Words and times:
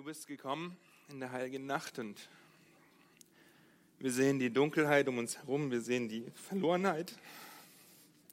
Du 0.00 0.06
bist 0.06 0.26
gekommen 0.26 0.78
in 1.10 1.20
der 1.20 1.30
heiligen 1.30 1.66
Nacht 1.66 1.98
und 1.98 2.30
wir 3.98 4.10
sehen 4.10 4.38
die 4.38 4.48
Dunkelheit 4.48 5.06
um 5.08 5.18
uns 5.18 5.36
herum, 5.36 5.70
wir 5.70 5.82
sehen 5.82 6.08
die 6.08 6.24
Verlorenheit 6.48 7.14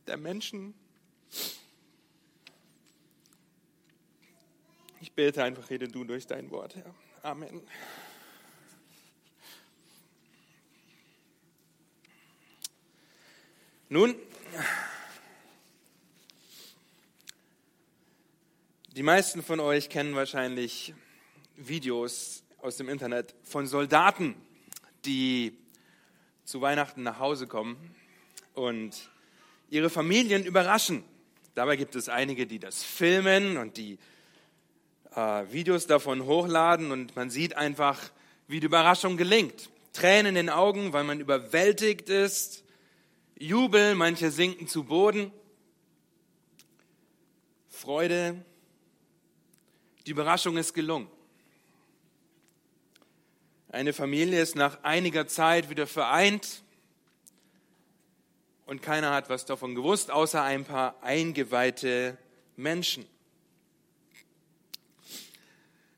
der 0.07 0.15
Menschen. 0.15 0.73
Ich 5.01 5.11
bete 5.11 5.43
einfach, 5.43 5.69
rede 5.69 5.89
du 5.89 6.05
durch 6.05 6.25
dein 6.25 6.49
Wort, 6.51 6.77
Herr. 6.77 6.95
Amen. 7.21 7.61
Nun, 13.89 14.15
die 18.95 19.03
meisten 19.03 19.43
von 19.43 19.59
euch 19.59 19.89
kennen 19.89 20.15
wahrscheinlich 20.15 20.93
Videos 21.57 22.43
aus 22.61 22.77
dem 22.77 22.87
Internet 22.87 23.33
von 23.41 23.65
Soldaten, 23.65 24.35
die 25.05 25.57
zu 26.43 26.61
Weihnachten 26.61 27.01
nach 27.01 27.19
Hause 27.19 27.47
kommen 27.47 27.77
und 28.53 29.09
ihre 29.69 29.89
Familien 29.89 30.45
überraschen. 30.45 31.03
Dabei 31.55 31.75
gibt 31.75 31.95
es 31.95 32.09
einige, 32.09 32.45
die 32.45 32.59
das 32.59 32.83
filmen 32.83 33.57
und 33.57 33.77
die 33.77 33.97
äh, 35.15 35.51
Videos 35.51 35.87
davon 35.87 36.25
hochladen 36.25 36.91
und 36.91 37.15
man 37.15 37.31
sieht 37.31 37.55
einfach, 37.55 38.11
wie 38.47 38.59
die 38.59 38.67
Überraschung 38.67 39.17
gelingt. 39.17 39.69
Tränen 39.93 40.27
in 40.27 40.35
den 40.35 40.49
Augen, 40.51 40.93
weil 40.93 41.03
man 41.03 41.19
überwältigt 41.19 42.09
ist, 42.09 42.63
Jubel, 43.39 43.95
manche 43.95 44.29
sinken 44.29 44.67
zu 44.67 44.83
Boden, 44.83 45.31
Freude, 47.67 48.45
die 50.05 50.11
Überraschung 50.11 50.57
ist 50.57 50.73
gelungen. 50.73 51.09
Eine 53.69 53.91
Familie 53.91 54.41
ist 54.41 54.55
nach 54.55 54.81
einiger 54.83 55.27
Zeit 55.27 55.69
wieder 55.69 55.87
vereint 55.87 56.63
und 58.65 58.81
keiner 58.81 59.11
hat 59.11 59.29
was 59.29 59.43
davon 59.43 59.75
gewusst, 59.75 60.09
außer 60.09 60.41
ein 60.41 60.63
paar 60.63 60.95
eingeweihte 61.03 62.17
Menschen. 62.55 63.05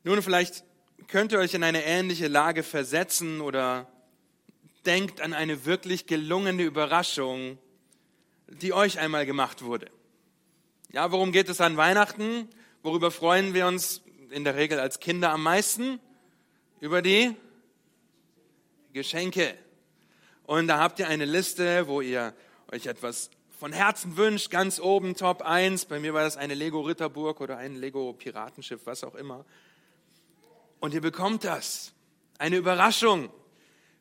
Nun, 0.03 0.23
vielleicht 0.23 0.63
könnt 1.07 1.31
ihr 1.31 1.37
euch 1.37 1.53
in 1.53 1.63
eine 1.63 1.83
ähnliche 1.83 2.27
Lage 2.27 2.63
versetzen 2.63 3.39
oder 3.39 3.87
denkt 4.87 5.21
an 5.21 5.33
eine 5.33 5.65
wirklich 5.65 6.07
gelungene 6.07 6.63
Überraschung, 6.63 7.59
die 8.47 8.73
euch 8.73 8.97
einmal 8.97 9.27
gemacht 9.27 9.61
wurde. 9.61 9.91
Ja, 10.91 11.11
worum 11.11 11.31
geht 11.31 11.49
es 11.49 11.61
an 11.61 11.77
Weihnachten? 11.77 12.49
Worüber 12.81 13.11
freuen 13.11 13.53
wir 13.53 13.67
uns 13.67 14.01
in 14.31 14.43
der 14.43 14.55
Regel 14.55 14.79
als 14.79 14.99
Kinder 14.99 15.29
am 15.29 15.43
meisten? 15.43 15.99
Über 16.79 17.03
die 17.03 17.35
Geschenke. 18.93 19.55
Und 20.43 20.67
da 20.67 20.79
habt 20.79 20.99
ihr 20.99 21.07
eine 21.07 21.25
Liste, 21.25 21.87
wo 21.87 22.01
ihr 22.01 22.33
euch 22.71 22.87
etwas 22.87 23.29
von 23.59 23.73
Herzen 23.73 24.15
wünscht, 24.15 24.49
ganz 24.49 24.79
oben 24.79 25.15
Top 25.15 25.41
1. 25.41 25.85
Bei 25.85 25.99
mir 25.99 26.13
war 26.13 26.23
das 26.23 26.37
eine 26.37 26.53
Lego 26.53 26.81
Ritterburg 26.81 27.41
oder 27.41 27.57
ein 27.57 27.75
Lego 27.75 28.13
Piratenschiff, 28.13 28.85
was 28.85 29.03
auch 29.03 29.15
immer. 29.15 29.45
Und 30.79 30.93
ihr 30.93 31.01
bekommt 31.01 31.43
das. 31.43 31.91
Eine 32.37 32.55
Überraschung 32.55 33.29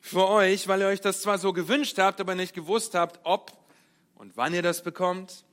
für 0.01 0.29
euch, 0.29 0.69
weil 0.69 0.81
ihr 0.83 0.87
euch 0.87 1.01
das 1.01 1.23
zwar 1.23 1.39
so 1.39 1.53
gewünscht 1.53 1.99
habt, 1.99 2.21
aber 2.21 2.35
nicht 2.35 2.55
gewusst 2.55 2.95
habt, 2.95 3.21
ob 3.25 3.53
und 4.15 4.37
wann 4.37 4.55
ihr 4.55 4.63
das 4.63 4.83
bekommt. 4.83 5.45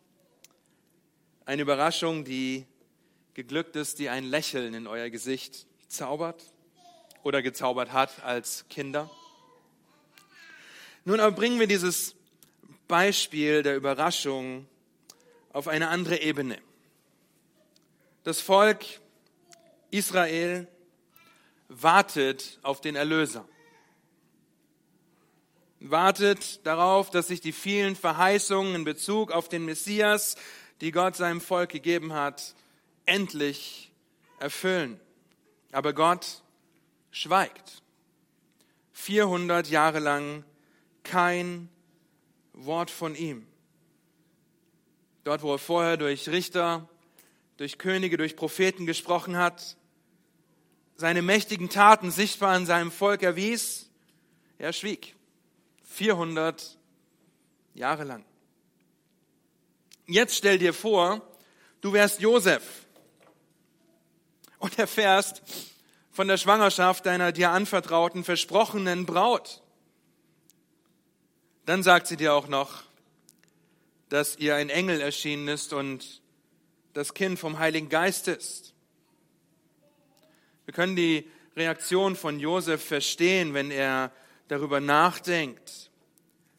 Eine 1.46 1.64
Überraschung, 1.64 2.26
die 2.26 2.66
geglückt 3.34 3.76
ist, 3.76 4.00
die 4.00 4.10
ein 4.10 4.24
Lächeln 4.24 4.74
in 4.74 4.88
euer 4.88 5.10
Gesicht 5.10 5.66
zaubert 5.88 6.44
oder 7.24 7.42
gezaubert 7.42 7.92
hat 7.92 8.24
als 8.24 8.68
Kinder. 8.70 9.10
Nun 11.08 11.20
aber 11.20 11.36
bringen 11.36 11.60
wir 11.60 11.68
dieses 11.68 12.16
Beispiel 12.88 13.62
der 13.62 13.76
Überraschung 13.76 14.68
auf 15.54 15.68
eine 15.68 15.90
andere 15.90 16.20
Ebene. 16.20 16.60
Das 18.24 18.42
Volk 18.42 18.84
Israel 19.92 20.68
wartet 21.68 22.60
auf 22.64 22.82
den 22.82 22.96
Erlöser. 22.96 23.48
Wartet 25.80 26.66
darauf, 26.66 27.12
dass 27.12 27.28
sich 27.28 27.40
die 27.40 27.52
vielen 27.52 27.96
Verheißungen 27.96 28.74
in 28.74 28.84
Bezug 28.84 29.32
auf 29.32 29.48
den 29.48 29.64
Messias, 29.64 30.36
die 30.82 30.90
Gott 30.90 31.16
seinem 31.16 31.40
Volk 31.40 31.70
gegeben 31.70 32.14
hat, 32.14 32.56
endlich 33.06 33.92
erfüllen. 34.40 35.00
Aber 35.72 35.94
Gott 35.94 36.42
schweigt. 37.12 37.84
400 38.94 39.70
Jahre 39.70 40.00
lang 40.00 40.44
kein 41.06 41.70
Wort 42.52 42.92
von 42.92 43.16
ihm. 43.16 43.48
Dort, 45.24 45.42
wo 45.42 45.54
er 45.54 45.60
vorher 45.60 45.98
durch 45.98 46.28
Richter, 46.28 46.90
durch 47.58 47.78
Könige, 47.78 48.18
durch 48.18 48.36
Propheten 48.36 48.86
gesprochen 48.86 49.38
hat, 49.38 49.78
seine 50.98 51.22
mächtigen 51.22 51.70
Taten 51.70 52.12
sichtbar 52.12 52.54
an 52.54 52.66
seinem 52.66 52.92
Volk 52.92 53.24
erwies, 53.24 53.90
er 54.58 54.74
schwieg. 54.74 55.16
400 55.84 56.78
Jahre 57.74 58.04
lang. 58.04 58.26
Jetzt 60.08 60.36
stell 60.36 60.60
dir 60.60 60.74
vor, 60.74 61.22
du 61.82 61.94
wärst 61.94 62.22
Josef 62.22 62.86
und 64.60 64.78
erfährst 64.78 65.42
von 66.12 66.28
der 66.28 66.38
Schwangerschaft 66.38 67.06
deiner 67.06 67.32
dir 67.32 67.52
anvertrauten, 67.52 68.24
versprochenen 68.24 69.06
Braut. 69.06 69.62
Dann 71.66 71.82
sagt 71.82 72.06
sie 72.06 72.16
dir 72.16 72.34
auch 72.36 72.48
noch, 72.48 72.84
dass 74.10 74.38
ihr 74.38 74.56
ein 74.56 74.70
Engel 74.70 75.02
erschienen 75.02 75.48
ist 75.48 75.74
und 75.74 76.22
das 76.94 77.16
Kind 77.16 77.40
vom 77.40 77.58
Heiligen 77.58 77.90
Geist 77.90 78.28
ist. 78.28 78.76
Wir 80.66 80.74
können 80.76 80.96
die 80.96 81.28
Reaktion 81.56 82.16
von 82.16 82.40
Josef 82.40 82.86
verstehen, 82.86 83.56
wenn 83.56 83.72
er 83.72 84.12
darüber 84.48 84.80
nachdenkt, 84.80 85.90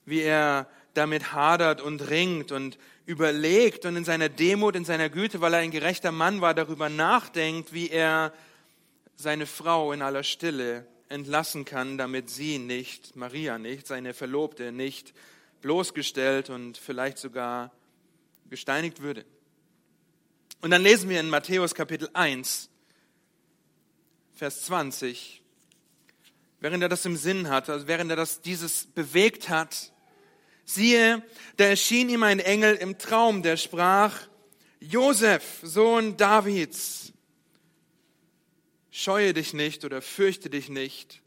wie 0.06 0.22
er 0.22 0.68
damit 0.94 1.32
hadert 1.32 1.80
und 1.80 2.08
ringt 2.08 2.50
und 2.50 2.76
überlegt 3.04 3.86
und 3.86 3.94
in 3.94 4.04
seiner 4.04 4.28
Demut, 4.28 4.74
in 4.74 4.84
seiner 4.84 5.08
Güte, 5.08 5.40
weil 5.40 5.54
er 5.54 5.60
ein 5.60 5.70
gerechter 5.70 6.10
Mann 6.10 6.40
war, 6.40 6.52
darüber 6.52 6.88
nachdenkt, 6.88 7.72
wie 7.72 7.90
er 7.90 8.32
seine 9.14 9.46
Frau 9.46 9.92
in 9.92 10.02
aller 10.02 10.24
Stille 10.24 10.84
entlassen 11.08 11.64
kann, 11.64 11.98
damit 11.98 12.30
sie 12.30 12.58
nicht, 12.58 13.16
Maria 13.16 13.58
nicht, 13.58 13.86
seine 13.86 14.14
Verlobte 14.14 14.72
nicht 14.72 15.14
bloßgestellt 15.62 16.50
und 16.50 16.78
vielleicht 16.78 17.18
sogar 17.18 17.72
gesteinigt 18.50 19.02
würde. 19.02 19.24
Und 20.60 20.70
dann 20.70 20.82
lesen 20.82 21.08
wir 21.08 21.20
in 21.20 21.30
Matthäus 21.30 21.74
Kapitel 21.74 22.08
1, 22.12 22.70
Vers 24.34 24.62
20, 24.62 25.42
während 26.60 26.82
er 26.82 26.88
das 26.88 27.04
im 27.04 27.16
Sinn 27.16 27.48
hat, 27.48 27.68
also 27.68 27.86
während 27.86 28.10
er 28.10 28.16
das, 28.16 28.40
dieses 28.40 28.86
bewegt 28.86 29.48
hat, 29.48 29.92
siehe, 30.64 31.22
da 31.56 31.64
erschien 31.64 32.08
ihm 32.08 32.22
ein 32.22 32.40
Engel 32.40 32.74
im 32.74 32.98
Traum, 32.98 33.42
der 33.42 33.56
sprach, 33.56 34.26
Josef, 34.80 35.60
Sohn 35.62 36.16
Davids, 36.16 37.12
scheue 38.96 39.34
dich 39.34 39.52
nicht 39.52 39.84
oder 39.84 40.00
fürchte 40.00 40.48
dich 40.48 40.70
nicht, 40.70 41.20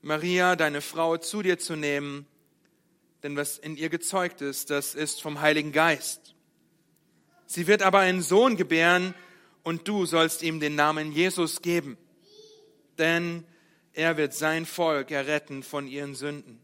Maria, 0.00 0.54
deine 0.54 0.80
Frau, 0.80 1.16
zu 1.16 1.42
dir 1.42 1.58
zu 1.58 1.74
nehmen, 1.74 2.24
denn 3.24 3.36
was 3.36 3.58
in 3.58 3.76
ihr 3.76 3.88
gezeugt 3.88 4.42
ist, 4.42 4.70
das 4.70 4.94
ist 4.94 5.20
vom 5.20 5.40
Heiligen 5.40 5.72
Geist. 5.72 6.36
Sie 7.46 7.66
wird 7.66 7.82
aber 7.82 7.98
einen 7.98 8.22
Sohn 8.22 8.56
gebären 8.56 9.12
und 9.64 9.88
du 9.88 10.06
sollst 10.06 10.42
ihm 10.44 10.60
den 10.60 10.76
Namen 10.76 11.10
Jesus 11.10 11.62
geben, 11.62 11.98
denn 12.96 13.44
er 13.92 14.16
wird 14.16 14.32
sein 14.32 14.64
Volk 14.64 15.10
erretten 15.10 15.64
von 15.64 15.88
ihren 15.88 16.14
Sünden. 16.14 16.60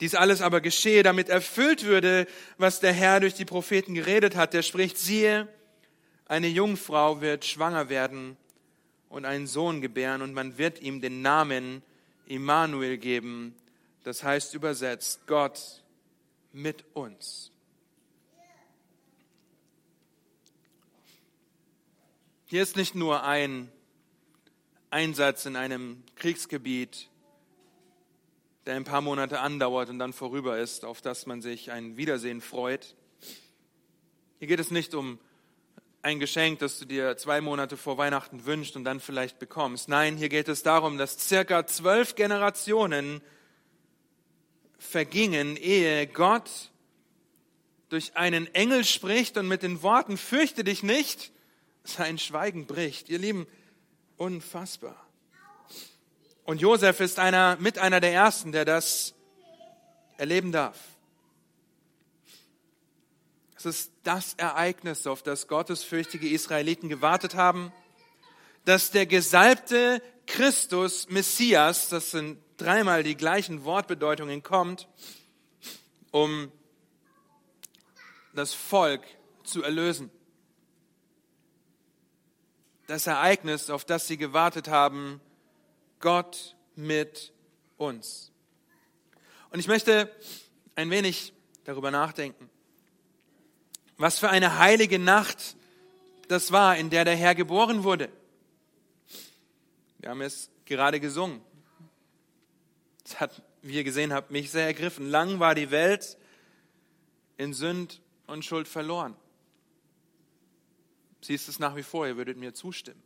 Dies 0.00 0.14
alles 0.14 0.40
aber 0.40 0.60
geschehe, 0.60 1.02
damit 1.02 1.28
erfüllt 1.28 1.84
würde, 1.84 2.28
was 2.58 2.78
der 2.78 2.92
Herr 2.92 3.18
durch 3.18 3.34
die 3.34 3.44
Propheten 3.44 3.94
geredet 3.94 4.36
hat. 4.36 4.54
Der 4.54 4.62
spricht, 4.62 4.98
siehe, 4.98 5.48
eine 6.26 6.48
Jungfrau 6.48 7.20
wird 7.20 7.44
schwanger 7.44 7.88
werden 7.88 8.36
und 9.12 9.26
einen 9.26 9.46
Sohn 9.46 9.82
gebären 9.82 10.22
und 10.22 10.32
man 10.32 10.56
wird 10.56 10.80
ihm 10.80 11.02
den 11.02 11.20
Namen 11.20 11.82
Immanuel 12.26 12.96
geben. 12.96 13.54
Das 14.04 14.24
heißt 14.24 14.54
übersetzt 14.54 15.26
Gott 15.26 15.82
mit 16.52 16.84
uns. 16.94 17.52
Hier 22.46 22.62
ist 22.62 22.76
nicht 22.76 22.94
nur 22.94 23.22
ein 23.22 23.70
Einsatz 24.88 25.44
in 25.44 25.56
einem 25.56 26.02
Kriegsgebiet, 26.16 27.08
der 28.64 28.76
ein 28.76 28.84
paar 28.84 29.02
Monate 29.02 29.40
andauert 29.40 29.90
und 29.90 29.98
dann 29.98 30.14
vorüber 30.14 30.58
ist, 30.58 30.86
auf 30.86 31.02
das 31.02 31.26
man 31.26 31.42
sich 31.42 31.70
ein 31.70 31.98
Wiedersehen 31.98 32.40
freut. 32.40 32.94
Hier 34.38 34.48
geht 34.48 34.60
es 34.60 34.70
nicht 34.70 34.94
um 34.94 35.18
ein 36.02 36.18
Geschenk, 36.18 36.58
das 36.58 36.80
du 36.80 36.84
dir 36.84 37.16
zwei 37.16 37.40
Monate 37.40 37.76
vor 37.76 37.96
Weihnachten 37.96 38.44
wünschst 38.44 38.74
und 38.74 38.84
dann 38.84 38.98
vielleicht 38.98 39.38
bekommst. 39.38 39.88
Nein, 39.88 40.16
hier 40.16 40.28
geht 40.28 40.48
es 40.48 40.64
darum, 40.64 40.98
dass 40.98 41.18
circa 41.18 41.64
zwölf 41.66 42.16
Generationen 42.16 43.22
vergingen, 44.78 45.56
ehe 45.56 46.08
Gott 46.08 46.50
durch 47.88 48.16
einen 48.16 48.52
Engel 48.52 48.84
spricht 48.84 49.36
und 49.36 49.46
mit 49.46 49.62
den 49.62 49.82
Worten, 49.82 50.16
fürchte 50.16 50.64
dich 50.64 50.82
nicht, 50.82 51.30
sein 51.84 52.18
Schweigen 52.18 52.66
bricht. 52.66 53.08
Ihr 53.08 53.18
Lieben, 53.18 53.46
unfassbar. 54.16 54.96
Und 56.44 56.60
Josef 56.60 56.98
ist 56.98 57.20
einer, 57.20 57.56
mit 57.60 57.78
einer 57.78 58.00
der 58.00 58.12
ersten, 58.12 58.50
der 58.50 58.64
das 58.64 59.14
erleben 60.16 60.50
darf. 60.50 60.78
Es 63.64 63.66
ist 63.66 63.92
das 64.02 64.34
Ereignis, 64.34 65.06
auf 65.06 65.22
das 65.22 65.46
gottesfürchtige 65.46 66.28
Israeliten 66.28 66.88
gewartet 66.88 67.36
haben, 67.36 67.72
dass 68.64 68.90
der 68.90 69.06
gesalbte 69.06 70.02
Christus, 70.26 71.08
Messias, 71.10 71.88
das 71.88 72.10
sind 72.10 72.42
dreimal 72.56 73.04
die 73.04 73.16
gleichen 73.16 73.62
Wortbedeutungen, 73.62 74.42
kommt, 74.42 74.88
um 76.10 76.50
das 78.34 78.52
Volk 78.52 79.02
zu 79.44 79.62
erlösen. 79.62 80.10
Das 82.88 83.06
Ereignis, 83.06 83.70
auf 83.70 83.84
das 83.84 84.08
sie 84.08 84.16
gewartet 84.16 84.66
haben, 84.66 85.20
Gott 86.00 86.56
mit 86.74 87.32
uns. 87.76 88.32
Und 89.50 89.60
ich 89.60 89.68
möchte 89.68 90.12
ein 90.74 90.90
wenig 90.90 91.32
darüber 91.62 91.92
nachdenken. 91.92 92.50
Was 93.96 94.18
für 94.18 94.30
eine 94.30 94.58
heilige 94.58 94.98
Nacht 94.98 95.56
das 96.28 96.52
war, 96.52 96.76
in 96.76 96.90
der 96.90 97.04
der 97.04 97.16
Herr 97.16 97.34
geboren 97.34 97.84
wurde. 97.84 98.08
Wir 99.98 100.10
haben 100.10 100.22
es 100.22 100.50
gerade 100.64 100.98
gesungen. 100.98 101.40
Das 103.04 103.20
hat, 103.20 103.42
wie 103.62 103.74
ihr 103.74 103.84
gesehen 103.84 104.12
habt, 104.12 104.30
mich 104.30 104.50
sehr 104.50 104.66
ergriffen. 104.66 105.08
Lang 105.08 105.38
war 105.40 105.54
die 105.54 105.70
Welt 105.70 106.16
in 107.36 107.52
Sünd 107.52 108.00
und 108.26 108.44
Schuld 108.44 108.68
verloren. 108.68 109.16
Sie 111.20 111.34
ist 111.34 111.48
es 111.48 111.58
nach 111.58 111.76
wie 111.76 111.82
vor, 111.82 112.06
ihr 112.06 112.16
würdet 112.16 112.36
mir 112.36 112.54
zustimmen. 112.54 113.02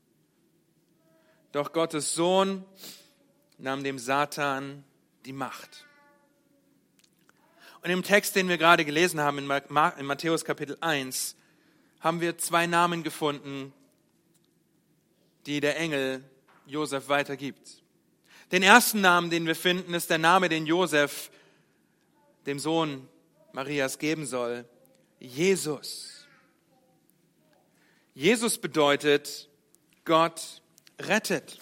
Doch 1.52 1.72
Gottes 1.72 2.14
Sohn 2.14 2.64
nahm 3.58 3.84
dem 3.84 3.98
Satan 3.98 4.84
die 5.24 5.32
Macht. 5.32 5.86
Und 7.86 7.92
im 7.92 8.02
Text, 8.02 8.34
den 8.34 8.48
wir 8.48 8.58
gerade 8.58 8.84
gelesen 8.84 9.20
haben, 9.20 9.38
in 9.38 9.46
Matthäus 9.46 10.44
Kapitel 10.44 10.76
1, 10.80 11.36
haben 12.00 12.20
wir 12.20 12.36
zwei 12.36 12.66
Namen 12.66 13.04
gefunden, 13.04 13.72
die 15.46 15.60
der 15.60 15.76
Engel 15.76 16.24
Josef 16.66 17.08
weitergibt. 17.08 17.84
Den 18.50 18.64
ersten 18.64 19.02
Namen, 19.02 19.30
den 19.30 19.46
wir 19.46 19.54
finden, 19.54 19.94
ist 19.94 20.10
der 20.10 20.18
Name, 20.18 20.48
den 20.48 20.66
Josef 20.66 21.30
dem 22.44 22.58
Sohn 22.58 23.06
Marias 23.52 24.00
geben 24.00 24.26
soll. 24.26 24.64
Jesus. 25.20 26.26
Jesus 28.14 28.58
bedeutet, 28.58 29.48
Gott 30.04 30.60
rettet. 30.98 31.60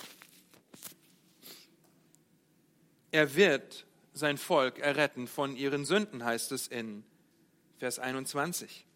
Er 3.10 3.36
wird 3.36 3.84
sein 4.14 4.38
Volk 4.38 4.78
erretten 4.78 5.26
von 5.26 5.56
ihren 5.56 5.84
Sünden, 5.84 6.24
heißt 6.24 6.52
es 6.52 6.68
in 6.68 7.04
Vers 7.78 7.98
21. 7.98 8.86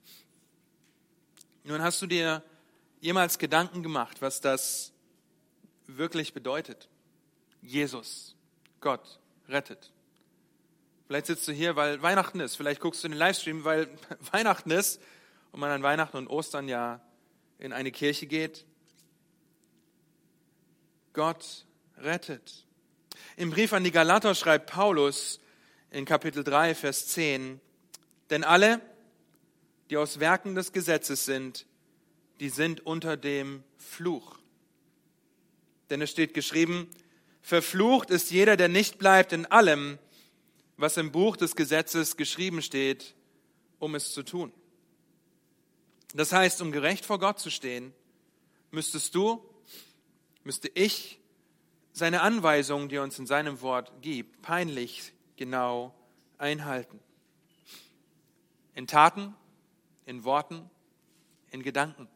Nun 1.64 1.82
hast 1.82 2.00
du 2.00 2.06
dir 2.06 2.42
jemals 3.00 3.38
Gedanken 3.38 3.82
gemacht, 3.82 4.22
was 4.22 4.40
das 4.40 4.92
wirklich 5.86 6.32
bedeutet? 6.32 6.88
Jesus, 7.60 8.36
Gott, 8.80 9.20
rettet. 9.48 9.92
Vielleicht 11.06 11.26
sitzt 11.26 11.48
du 11.48 11.52
hier, 11.52 11.74
weil 11.74 12.00
Weihnachten 12.02 12.38
ist. 12.38 12.56
Vielleicht 12.56 12.80
guckst 12.80 13.02
du 13.02 13.08
den 13.08 13.16
Livestream, 13.16 13.64
weil 13.64 13.88
Weihnachten 14.32 14.70
ist 14.70 15.00
und 15.52 15.60
man 15.60 15.70
an 15.70 15.82
Weihnachten 15.82 16.16
und 16.16 16.28
Ostern 16.28 16.68
ja 16.68 17.00
in 17.58 17.72
eine 17.72 17.90
Kirche 17.90 18.26
geht. 18.26 18.66
Gott 21.12 21.66
rettet. 21.96 22.67
Im 23.38 23.50
Brief 23.50 23.72
an 23.72 23.84
die 23.84 23.92
Galater 23.92 24.34
schreibt 24.34 24.68
Paulus 24.68 25.38
in 25.92 26.04
Kapitel 26.04 26.42
3, 26.42 26.74
Vers 26.74 27.06
10, 27.06 27.60
denn 28.30 28.42
alle, 28.42 28.80
die 29.90 29.96
aus 29.96 30.18
Werken 30.18 30.56
des 30.56 30.72
Gesetzes 30.72 31.24
sind, 31.24 31.64
die 32.40 32.48
sind 32.48 32.84
unter 32.84 33.16
dem 33.16 33.62
Fluch. 33.76 34.40
Denn 35.88 36.02
es 36.02 36.10
steht 36.10 36.34
geschrieben, 36.34 36.90
verflucht 37.40 38.10
ist 38.10 38.32
jeder, 38.32 38.56
der 38.56 38.66
nicht 38.66 38.98
bleibt 38.98 39.32
in 39.32 39.46
allem, 39.46 40.00
was 40.76 40.96
im 40.96 41.12
Buch 41.12 41.36
des 41.36 41.54
Gesetzes 41.54 42.16
geschrieben 42.16 42.60
steht, 42.60 43.14
um 43.78 43.94
es 43.94 44.12
zu 44.14 44.24
tun. 44.24 44.52
Das 46.12 46.32
heißt, 46.32 46.60
um 46.60 46.72
gerecht 46.72 47.06
vor 47.06 47.20
Gott 47.20 47.38
zu 47.38 47.50
stehen, 47.50 47.94
müsstest 48.72 49.14
du, 49.14 49.48
müsste 50.42 50.68
ich 50.74 51.17
seine 51.98 52.22
Anweisungen, 52.22 52.88
die 52.88 52.96
er 52.96 53.02
uns 53.02 53.18
in 53.18 53.26
seinem 53.26 53.60
Wort 53.60 53.92
gibt, 54.00 54.40
peinlich 54.40 55.12
genau 55.36 55.94
einhalten. 56.38 57.00
In 58.74 58.86
Taten, 58.86 59.34
in 60.06 60.24
Worten, 60.24 60.70
in 61.50 61.62
Gedanken. 61.62 62.08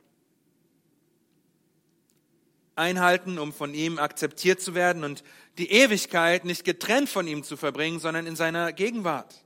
Einhalten, 2.75 3.38
um 3.38 3.52
von 3.52 3.75
ihm 3.75 3.99
akzeptiert 3.99 4.61
zu 4.61 4.75
werden 4.75 5.05
und 5.05 5.23
die 5.58 5.70
Ewigkeit 5.70 6.44
nicht 6.44 6.64
getrennt 6.64 7.08
von 7.08 7.26
ihm 7.26 7.43
zu 7.44 7.56
verbringen, 7.56 7.99
sondern 8.00 8.26
in 8.26 8.37
seiner 8.37 8.73
Gegenwart. 8.73 9.44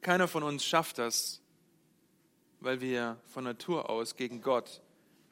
Keiner 0.00 0.26
von 0.26 0.42
uns 0.42 0.64
schafft 0.64 0.98
das, 0.98 1.40
weil 2.60 2.80
wir 2.80 3.20
von 3.26 3.44
Natur 3.44 3.88
aus 3.88 4.16
gegen 4.16 4.42
Gott 4.42 4.82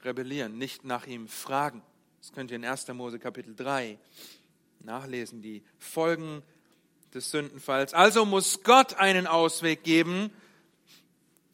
rebellieren, 0.04 0.56
nicht 0.56 0.84
nach 0.84 1.06
ihm 1.06 1.28
fragen. 1.28 1.82
Das 2.22 2.32
könnt 2.32 2.52
ihr 2.52 2.56
in 2.56 2.64
1. 2.64 2.86
Mose 2.88 3.18
Kapitel 3.18 3.56
3 3.56 3.98
nachlesen, 4.78 5.42
die 5.42 5.64
Folgen 5.80 6.44
des 7.12 7.32
Sündenfalls. 7.32 7.94
Also 7.94 8.24
muss 8.24 8.62
Gott 8.62 8.94
einen 8.94 9.26
Ausweg 9.26 9.82
geben, 9.82 10.30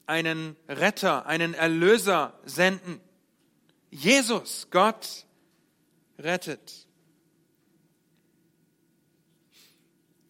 einen 0.05 0.57
Retter, 0.69 1.25
einen 1.25 1.55
Erlöser 1.55 2.39
senden. 2.45 3.01
Jesus, 3.91 4.69
Gott, 4.71 5.25
rettet. 6.19 6.87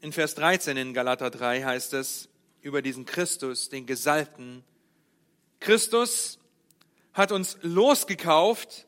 In 0.01 0.13
Vers 0.13 0.37
13 0.37 0.77
in 0.77 0.95
Galater 0.95 1.31
3 1.31 1.65
heißt 1.65 1.95
es 1.95 2.29
über 2.61 2.81
diesen 2.81 3.07
Christus, 3.07 3.71
den 3.71 3.87
Gesalbten. 3.87 4.63
Christus 5.59 6.39
hat 7.13 7.33
uns 7.33 7.59
losgekauft 7.63 8.87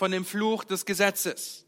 von 0.00 0.12
dem 0.12 0.24
Fluch 0.24 0.64
des 0.64 0.86
Gesetzes. 0.86 1.66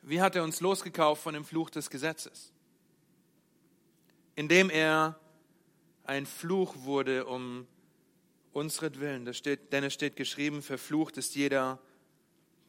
Wie 0.00 0.22
hat 0.22 0.36
er 0.36 0.42
uns 0.42 0.60
losgekauft 0.60 1.22
von 1.22 1.34
dem 1.34 1.44
Fluch 1.44 1.68
des 1.68 1.90
Gesetzes? 1.90 2.50
Indem 4.36 4.70
er 4.70 5.20
ein 6.04 6.24
Fluch 6.24 6.76
wurde 6.84 7.26
um 7.26 7.66
unsretwillen. 8.54 9.26
Das 9.26 9.36
steht, 9.36 9.74
denn 9.74 9.84
es 9.84 9.92
steht 9.92 10.16
geschrieben, 10.16 10.62
verflucht 10.62 11.18
ist 11.18 11.34
jeder, 11.34 11.78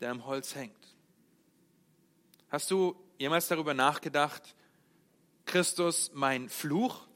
der 0.02 0.12
am 0.12 0.26
Holz 0.26 0.54
hängt. 0.54 0.98
Hast 2.50 2.70
du 2.72 2.94
jemals 3.18 3.48
darüber 3.48 3.74
nachgedacht, 3.74 4.54
Christus 5.46 6.12
mein 6.14 6.50
Fluch? 6.50 7.08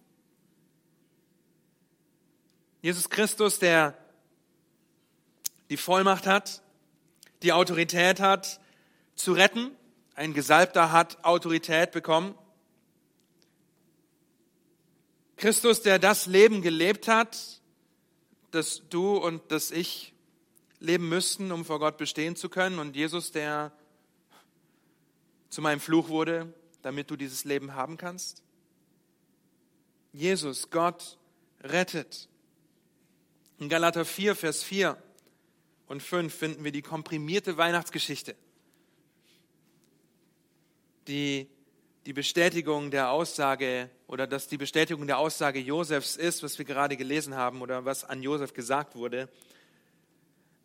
Jesus 2.81 3.09
Christus, 3.09 3.59
der 3.59 4.06
die 5.69 5.77
Vollmacht 5.77 6.27
hat, 6.27 6.61
die 7.43 7.53
Autorität 7.53 8.19
hat, 8.19 8.59
zu 9.15 9.33
retten. 9.33 9.71
Ein 10.15 10.33
Gesalbter 10.33 10.91
hat 10.91 11.23
Autorität 11.23 11.91
bekommen. 11.91 12.35
Christus, 15.35 15.81
der 15.81 15.99
das 15.99 16.25
Leben 16.25 16.61
gelebt 16.61 17.07
hat, 17.07 17.61
das 18.51 18.81
du 18.89 19.17
und 19.17 19.51
das 19.51 19.71
ich 19.71 20.13
leben 20.79 21.09
müssten, 21.09 21.51
um 21.51 21.65
vor 21.65 21.79
Gott 21.79 21.97
bestehen 21.97 22.35
zu 22.35 22.49
können. 22.49 22.79
Und 22.79 22.95
Jesus, 22.95 23.31
der 23.31 23.71
zu 25.49 25.61
meinem 25.61 25.79
Fluch 25.79 26.09
wurde, 26.09 26.53
damit 26.81 27.11
du 27.11 27.15
dieses 27.15 27.43
Leben 27.43 27.75
haben 27.75 27.97
kannst. 27.97 28.41
Jesus, 30.11 30.69
Gott, 30.71 31.17
rettet. 31.61 32.29
In 33.59 33.69
Galater 33.69 34.05
4, 34.05 34.35
Vers 34.35 34.63
4 34.63 34.97
und 35.87 36.03
5 36.03 36.33
finden 36.33 36.63
wir 36.63 36.71
die 36.71 36.81
komprimierte 36.81 37.57
Weihnachtsgeschichte, 37.57 38.35
die 41.07 41.47
die 42.07 42.13
Bestätigung 42.13 42.89
der 42.89 43.11
Aussage 43.11 43.89
oder 44.07 44.27
dass 44.27 44.47
die 44.47 44.57
Bestätigung 44.57 45.07
der 45.07 45.17
Aussage 45.17 45.59
Josefs 45.59 46.15
ist, 46.15 46.41
was 46.41 46.57
wir 46.57 46.63
gerade 46.63 46.95
gelesen 46.95 47.35
haben 47.35 47.61
oder 47.61 47.83
was 47.83 48.05
an 48.05 48.23
Josef 48.23 48.53
gesagt 48.53 48.95
wurde, 48.95 49.27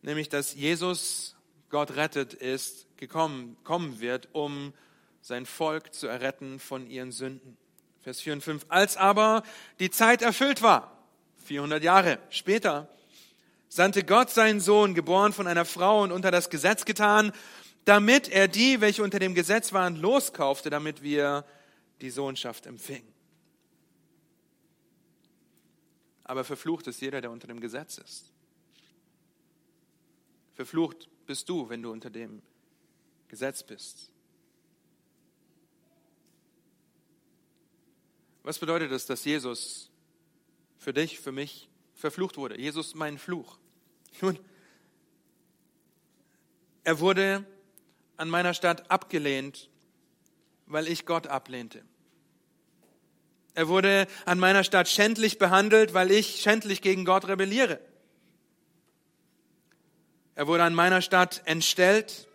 nämlich 0.03 0.29
dass 0.29 0.55
Jesus, 0.55 1.35
Gott 1.69 1.97
rettet, 1.97 2.33
ist, 2.33 2.87
gekommen, 2.97 3.57
kommen 3.65 4.01
wird, 4.01 4.29
um 4.31 4.73
sein 5.21 5.45
Volk 5.45 5.93
zu 5.93 6.07
erretten 6.07 6.61
von 6.61 6.87
ihren 6.87 7.11
Sünden. 7.11 7.57
Vers 8.03 8.21
4 8.21 8.35
und 8.35 8.41
5. 8.43 8.67
Als 8.69 8.97
aber 8.97 9.43
die 9.81 9.91
Zeit 9.91 10.23
erfüllt 10.23 10.63
war, 10.63 10.97
400 11.39 11.83
Jahre 11.83 12.19
später, 12.31 12.89
sandte 13.73 14.05
Gott 14.05 14.29
seinen 14.29 14.61
Sohn, 14.61 14.93
geboren 14.95 15.33
von 15.33 15.47
einer 15.47 15.65
Frau 15.65 16.03
und 16.03 16.13
unter 16.13 16.31
das 16.31 16.51
Gesetz 16.51 16.85
getan, 16.85 17.33
damit 17.87 18.29
er 18.29 18.47
die, 18.47 18.83
welche 18.83 19.03
unter 19.03 19.19
dem 19.19 19.35
Gesetz 19.35 19.73
waren, 19.73 19.97
loskaufte, 19.97 20.69
damit 20.69 21.03
wir 21.03 21.47
die 22.03 22.11
Sohnschaft 22.11 22.67
empfingen. 22.67 23.11
Aber 26.23 26.45
verflucht 26.45 26.87
ist 26.87 27.01
jeder, 27.01 27.23
der 27.23 27.31
unter 27.31 27.47
dem 27.47 27.61
Gesetz 27.61 27.97
ist. 27.97 28.31
Verflucht 30.53 31.09
bist 31.25 31.49
du, 31.49 31.71
wenn 31.71 31.81
du 31.83 31.91
unter 31.91 32.11
dem 32.11 32.43
Gesetz 33.29 33.63
bist. 33.63 34.11
Was 38.43 38.59
bedeutet 38.59 38.93
es, 38.93 39.07
dass 39.07 39.25
Jesus 39.25 39.89
für 40.77 40.93
dich, 40.93 41.19
für 41.21 41.33
mich 41.33 41.71
verflucht 41.95 42.37
wurde? 42.37 42.61
Jesus 42.61 42.95
mein 42.95 43.17
Fluch. 43.17 43.62
Nun, 44.21 44.39
er 46.85 47.01
wurde 47.01 47.45
an 48.17 48.29
meiner 48.29 48.55
Stadt 48.55 48.91
abgelehnt, 48.91 49.69
weil 50.67 50.89
ich 50.89 51.07
Gott 51.07 51.27
ablehnte. 51.27 51.83
Er 53.55 53.69
wurde 53.69 54.07
an 54.25 54.39
meiner 54.39 54.65
Stadt 54.65 54.89
schändlich 54.89 55.39
behandelt, 55.39 55.93
weil 55.93 56.11
ich 56.11 56.41
schändlich 56.41 56.81
gegen 56.81 57.05
Gott 57.05 57.29
rebelliere. 57.29 57.81
Er 60.35 60.47
wurde 60.47 60.65
an 60.65 60.75
meiner 60.75 61.03
Stadt 61.03 61.43
entstellt, 61.45 62.27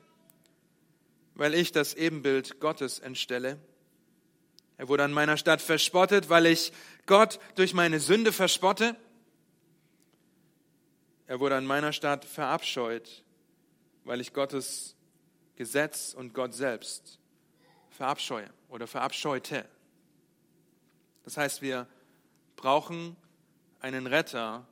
weil 1.34 1.56
ich 1.56 1.72
das 1.72 1.96
Ebenbild 1.96 2.60
Gottes 2.60 3.00
entstelle. 3.00 3.60
Er 4.78 4.88
wurde 4.88 5.04
an 5.04 5.12
meiner 5.12 5.38
Stadt 5.38 5.62
verspottet, 5.62 6.30
weil 6.30 6.46
ich 6.46 6.72
Gott 7.08 7.40
durch 7.56 7.74
meine 7.74 8.00
Sünde 8.00 8.32
verspotte. 8.32 8.96
Er 11.28 11.42
wurde 11.42 11.58
an 11.58 11.66
meiner 11.66 11.92
Stadt 11.92 12.24
verabscheut, 12.24 13.24
weil 14.06 14.22
ich 14.22 14.32
Gottes 14.32 14.96
Gesetz 15.58 16.14
und 16.14 16.34
Gott 16.34 16.54
selbst 16.54 17.20
verabscheue 17.90 18.50
oder 18.70 18.88
verabscheute. 18.88 19.66
Das 21.26 21.36
heißt, 21.36 21.62
wir 21.62 21.86
brauchen 22.56 23.18
einen 23.82 24.08
Retter, 24.08 24.66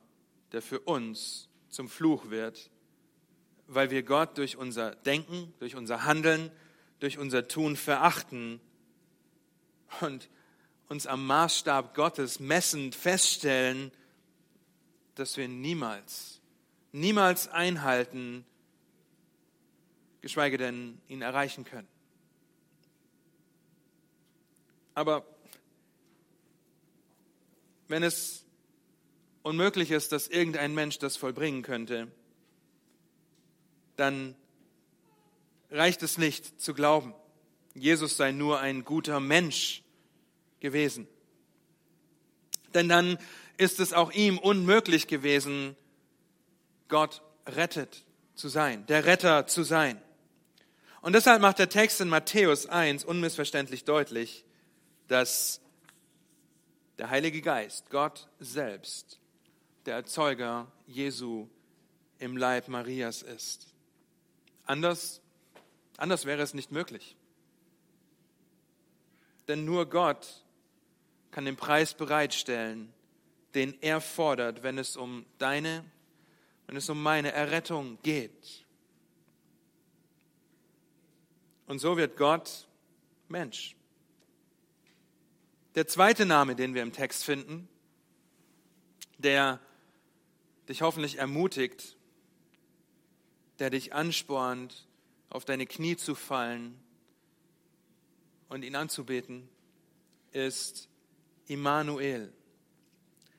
der 0.52 0.62
für 0.62 0.80
uns 0.80 1.50
zum 1.68 1.90
Fluch 1.90 2.30
wird, 2.30 2.70
weil 3.66 3.90
wir 3.90 4.02
Gott 4.02 4.38
durch 4.38 4.56
unser 4.56 4.94
Denken, 4.94 5.52
durch 5.58 5.76
unser 5.76 6.04
Handeln, 6.04 6.50
durch 7.00 7.18
unser 7.18 7.48
Tun 7.48 7.76
verachten 7.76 8.60
und 10.00 10.30
uns 10.88 11.06
am 11.06 11.26
Maßstab 11.26 11.94
Gottes 11.94 12.40
messend 12.40 12.94
feststellen, 12.94 13.92
dass 15.16 15.36
wir 15.36 15.48
niemals 15.48 16.35
niemals 16.92 17.48
einhalten, 17.48 18.44
geschweige 20.20 20.58
denn 20.58 21.00
ihn 21.08 21.22
erreichen 21.22 21.64
können. 21.64 21.88
Aber 24.94 25.26
wenn 27.88 28.02
es 28.02 28.44
unmöglich 29.42 29.90
ist, 29.90 30.10
dass 30.12 30.26
irgendein 30.26 30.74
Mensch 30.74 30.98
das 30.98 31.16
vollbringen 31.16 31.62
könnte, 31.62 32.10
dann 33.96 34.34
reicht 35.70 36.02
es 36.02 36.18
nicht 36.18 36.60
zu 36.60 36.74
glauben, 36.74 37.14
Jesus 37.74 38.16
sei 38.16 38.32
nur 38.32 38.60
ein 38.60 38.84
guter 38.84 39.20
Mensch 39.20 39.82
gewesen. 40.60 41.06
Denn 42.74 42.88
dann 42.88 43.18
ist 43.58 43.80
es 43.80 43.92
auch 43.92 44.12
ihm 44.12 44.38
unmöglich 44.38 45.06
gewesen, 45.06 45.76
Gott 46.88 47.22
rettet 47.46 48.04
zu 48.34 48.48
sein, 48.48 48.86
der 48.86 49.04
Retter 49.04 49.46
zu 49.46 49.62
sein. 49.62 50.00
Und 51.00 51.14
deshalb 51.14 51.40
macht 51.40 51.58
der 51.58 51.68
Text 51.68 52.00
in 52.00 52.08
Matthäus 52.08 52.66
1 52.66 53.04
unmissverständlich 53.04 53.84
deutlich, 53.84 54.44
dass 55.08 55.60
der 56.98 57.10
Heilige 57.10 57.42
Geist, 57.42 57.90
Gott 57.90 58.28
selbst, 58.40 59.20
der 59.84 59.94
Erzeuger 59.94 60.70
Jesu 60.86 61.48
im 62.18 62.36
Leib 62.36 62.68
Marias 62.68 63.22
ist. 63.22 63.72
Anders, 64.64 65.20
anders 65.96 66.24
wäre 66.24 66.42
es 66.42 66.54
nicht 66.54 66.72
möglich. 66.72 67.16
Denn 69.48 69.64
nur 69.64 69.86
Gott 69.86 70.44
kann 71.30 71.44
den 71.44 71.56
Preis 71.56 71.94
bereitstellen, 71.94 72.92
den 73.54 73.80
er 73.80 74.00
fordert, 74.00 74.62
wenn 74.62 74.78
es 74.78 74.96
um 74.96 75.24
deine 75.38 75.84
wenn 76.66 76.76
es 76.76 76.88
um 76.88 77.02
meine 77.02 77.32
Errettung 77.32 77.98
geht. 78.02 78.66
Und 81.66 81.78
so 81.78 81.96
wird 81.96 82.16
Gott 82.16 82.66
Mensch. 83.28 83.76
Der 85.74 85.86
zweite 85.86 86.26
Name, 86.26 86.56
den 86.56 86.74
wir 86.74 86.82
im 86.82 86.92
Text 86.92 87.24
finden, 87.24 87.68
der 89.18 89.60
dich 90.68 90.82
hoffentlich 90.82 91.18
ermutigt, 91.18 91.96
der 93.58 93.70
dich 93.70 93.92
anspornt, 93.92 94.86
auf 95.28 95.44
deine 95.44 95.66
Knie 95.66 95.96
zu 95.96 96.14
fallen 96.14 96.78
und 98.48 98.64
ihn 98.64 98.76
anzubeten, 98.76 99.48
ist 100.32 100.88
Immanuel. 101.46 102.32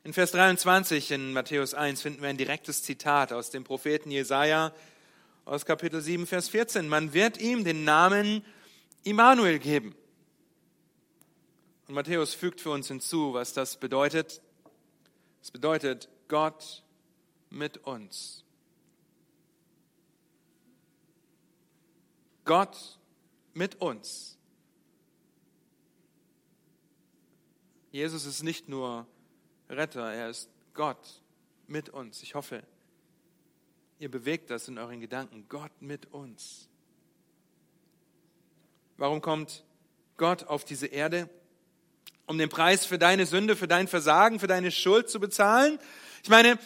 In 0.07 0.13
Vers 0.13 0.31
23 0.31 1.11
in 1.11 1.33
Matthäus 1.33 1.73
1 1.73 2.01
finden 2.01 2.21
wir 2.21 2.29
ein 2.29 2.37
direktes 2.37 2.81
Zitat 2.81 3.33
aus 3.33 3.49
dem 3.49 3.65
Propheten 3.65 4.09
Jesaja 4.09 4.73
aus 5.43 5.65
Kapitel 5.65 5.99
7, 5.99 6.25
Vers 6.25 6.47
14. 6.47 6.87
Man 6.87 7.11
wird 7.11 7.41
ihm 7.41 7.65
den 7.65 7.83
Namen 7.83 8.41
Immanuel 9.03 9.59
geben. 9.59 9.97
Und 11.89 11.95
Matthäus 11.95 12.33
fügt 12.33 12.61
für 12.61 12.69
uns 12.69 12.87
hinzu, 12.87 13.33
was 13.33 13.51
das 13.51 13.75
bedeutet. 13.75 14.41
Es 15.41 15.51
bedeutet 15.51 16.07
Gott 16.29 16.83
mit 17.49 17.79
uns. 17.79 18.45
Gott 22.45 22.97
mit 23.53 23.81
uns. 23.81 24.37
Jesus 27.91 28.25
ist 28.25 28.43
nicht 28.43 28.69
nur 28.69 29.05
Retter, 29.69 30.13
er 30.13 30.29
ist 30.29 30.49
Gott 30.73 31.21
mit 31.67 31.89
uns. 31.89 32.23
Ich 32.23 32.35
hoffe, 32.35 32.63
ihr 33.99 34.09
bewegt 34.09 34.49
das 34.49 34.67
in 34.67 34.77
euren 34.77 35.01
Gedanken. 35.01 35.45
Gott 35.49 35.71
mit 35.81 36.13
uns. 36.13 36.69
Warum 38.95 39.21
kommt 39.21 39.63
Gott 40.15 40.45
auf 40.45 40.63
diese 40.63 40.87
Erde? 40.87 41.29
Um 42.25 42.37
den 42.37 42.49
Preis 42.49 42.85
für 42.85 42.97
deine 42.97 43.25
Sünde, 43.25 43.55
für 43.55 43.67
dein 43.67 43.87
Versagen, 43.87 44.39
für 44.39 44.47
deine 44.47 44.71
Schuld 44.71 45.09
zu 45.09 45.19
bezahlen? 45.19 45.79
Ich 46.23 46.29
meine, 46.29 46.57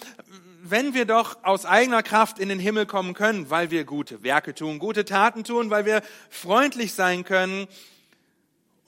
wenn 0.63 0.93
wir 0.93 1.05
doch 1.05 1.43
aus 1.43 1.65
eigener 1.65 2.03
Kraft 2.03 2.39
in 2.39 2.50
den 2.50 2.60
Himmel 2.60 2.86
kommen 2.86 3.13
können, 3.13 3.50
weil 3.50 3.72
wir 3.72 3.84
gute 3.84 4.24
Werke 4.24 4.53
tun, 4.53 4.79
gute 4.79 5.05
Taten 5.05 5.43
tun, 5.43 5.70
weil 5.70 5.86
wir 5.86 6.03
freundlich 6.29 6.93
sein 6.93 7.24
können 7.24 7.67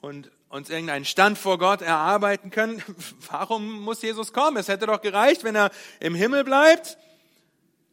und 0.01 0.31
uns 0.53 0.69
irgendeinen 0.69 1.03
Stand 1.03 1.39
vor 1.39 1.57
Gott 1.57 1.81
erarbeiten 1.81 2.51
können. 2.51 2.83
Warum 3.31 3.81
muss 3.81 4.03
Jesus 4.03 4.33
kommen? 4.33 4.57
Es 4.57 4.67
hätte 4.67 4.85
doch 4.85 5.01
gereicht, 5.01 5.43
wenn 5.43 5.55
er 5.55 5.71
im 5.99 6.13
Himmel 6.13 6.43
bleibt 6.43 6.99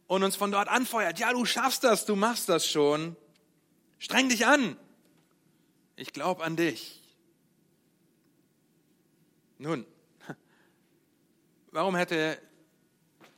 und 0.05 0.21
uns 0.21 0.35
von 0.35 0.51
dort 0.51 0.67
anfeuert. 0.67 1.17
Ja, 1.17 1.33
du 1.33 1.43
schaffst 1.43 1.83
das, 1.83 2.05
du 2.05 2.15
machst 2.15 2.49
das 2.49 2.67
schon. 2.67 3.15
Streng 3.97 4.29
dich 4.29 4.45
an. 4.45 4.77
Ich 5.95 6.13
glaube 6.13 6.43
an 6.43 6.55
dich. 6.55 7.01
Nun, 9.57 9.83
warum 11.71 11.95
hätte 11.95 12.39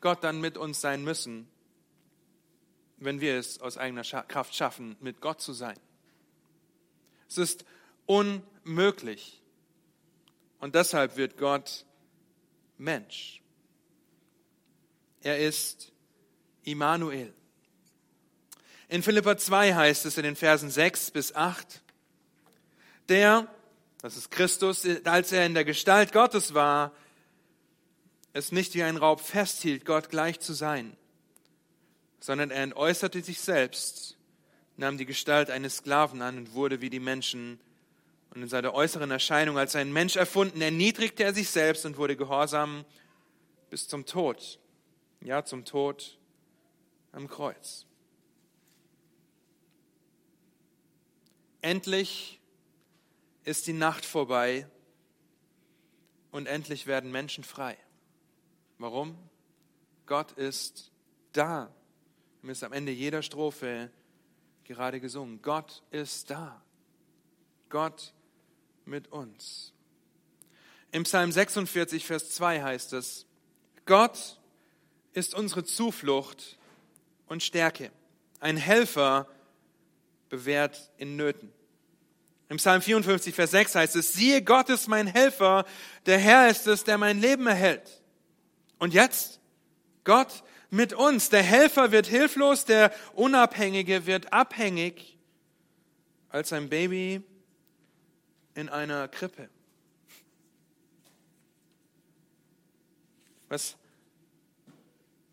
Gott 0.01 0.21
dann 0.25 0.41
mit 0.41 0.57
uns 0.57 0.81
sein 0.81 1.01
müssen, 1.01 1.47
wenn 2.97 3.21
wir 3.21 3.39
es 3.39 3.61
aus 3.61 3.77
eigener 3.77 4.03
Kraft 4.03 4.53
schaffen, 4.53 4.97
mit 4.99 5.21
Gott 5.21 5.39
zu 5.39 5.53
sein? 5.53 5.79
Es 7.29 7.37
ist 7.37 7.63
unmöglich. 8.65 9.41
Und 10.59 10.75
deshalb 10.75 11.17
wird 11.17 11.37
Gott 11.37 11.85
Mensch. 12.77 13.41
Er 15.21 15.39
ist 15.39 15.91
Immanuel. 16.63 17.33
In 18.89 19.03
Philippa 19.03 19.37
2 19.37 19.73
heißt 19.73 20.05
es 20.05 20.17
in 20.17 20.23
den 20.23 20.35
Versen 20.35 20.69
6 20.69 21.11
bis 21.11 21.33
8, 21.33 21.81
der 23.09 23.47
Das 24.01 24.17
ist 24.17 24.31
Christus, 24.31 24.85
als 25.05 25.31
er 25.31 25.45
in 25.45 25.53
der 25.53 25.63
Gestalt 25.63 26.11
Gottes 26.11 26.53
war, 26.53 26.91
es 28.33 28.51
nicht 28.51 28.73
wie 28.73 28.83
ein 28.83 28.97
Raub 28.97 29.21
festhielt, 29.21 29.85
Gott 29.85 30.09
gleich 30.09 30.41
zu 30.41 30.53
sein, 30.53 30.97
sondern 32.19 32.51
er 32.51 32.63
entäußerte 32.63 33.23
sich 33.23 33.39
selbst, 33.39 34.17
nahm 34.75 34.97
die 34.97 35.05
Gestalt 35.05 35.49
eines 35.49 35.77
Sklaven 35.77 36.21
an 36.21 36.37
und 36.37 36.53
wurde 36.53 36.81
wie 36.81 36.89
die 36.89 36.99
Menschen. 36.99 37.61
Und 38.33 38.41
in 38.41 38.47
seiner 38.47 38.73
äußeren 38.73 39.11
Erscheinung 39.11 39.59
als 39.59 39.75
ein 39.75 39.93
Mensch 39.93 40.15
erfunden, 40.15 40.59
erniedrigte 40.59 41.23
er 41.23 41.35
sich 41.35 41.49
selbst 41.51 41.85
und 41.85 41.97
wurde 41.97 42.15
gehorsam 42.15 42.83
bis 43.69 43.87
zum 43.87 44.07
Tod. 44.07 44.59
Ja, 45.21 45.45
zum 45.45 45.65
Tod 45.65 46.17
am 47.11 47.27
Kreuz. 47.27 47.85
Endlich 51.61 52.41
ist 53.43 53.67
die 53.67 53.73
Nacht 53.73 54.03
vorbei 54.03 54.67
und 56.31 56.47
endlich 56.47 56.87
werden 56.87 57.11
Menschen 57.11 57.43
frei. 57.43 57.77
Warum? 58.79 59.15
Gott 60.07 60.31
ist 60.31 60.91
da. 61.33 61.71
Wir 62.41 62.47
haben 62.47 62.49
es 62.49 62.63
am 62.63 62.73
Ende 62.73 62.91
jeder 62.91 63.21
Strophe 63.21 63.91
gerade 64.63 64.99
gesungen. 64.99 65.41
Gott 65.43 65.83
ist 65.91 66.31
da. 66.31 66.63
Gott 67.69 68.13
mit 68.85 69.11
uns. 69.11 69.73
Im 70.91 71.03
Psalm 71.03 71.31
46, 71.31 72.05
Vers 72.05 72.31
2 72.31 72.61
heißt 72.61 72.93
es, 72.93 73.25
Gott 73.85 74.39
ist 75.13 75.35
unsere 75.35 75.63
Zuflucht 75.63 76.57
und 77.27 77.43
Stärke, 77.43 77.91
ein 78.39 78.57
Helfer 78.57 79.27
bewährt 80.29 80.91
in 80.97 81.15
Nöten. 81.15 81.51
Im 82.49 82.57
Psalm 82.57 82.81
54, 82.81 83.33
Vers 83.33 83.51
6 83.51 83.75
heißt 83.75 83.95
es, 83.95 84.13
siehe, 84.13 84.43
Gott 84.43 84.69
ist 84.69 84.87
mein 84.87 85.07
Helfer, 85.07 85.65
der 86.05 86.19
Herr 86.19 86.49
ist 86.49 86.67
es, 86.67 86.83
der 86.83 86.97
mein 86.97 87.19
Leben 87.19 87.47
erhält. 87.47 88.03
Und 88.77 88.93
jetzt? 88.93 89.39
Gott 90.03 90.43
mit 90.69 90.93
uns. 90.93 91.29
Der 91.29 91.43
Helfer 91.43 91.91
wird 91.91 92.07
hilflos, 92.07 92.65
der 92.65 92.91
Unabhängige 93.13 94.05
wird 94.05 94.33
abhängig 94.33 95.17
als 96.29 96.51
ein 96.51 96.69
Baby 96.69 97.23
in 98.55 98.69
einer 98.69 99.07
Krippe. 99.07 99.49
Was 103.49 103.75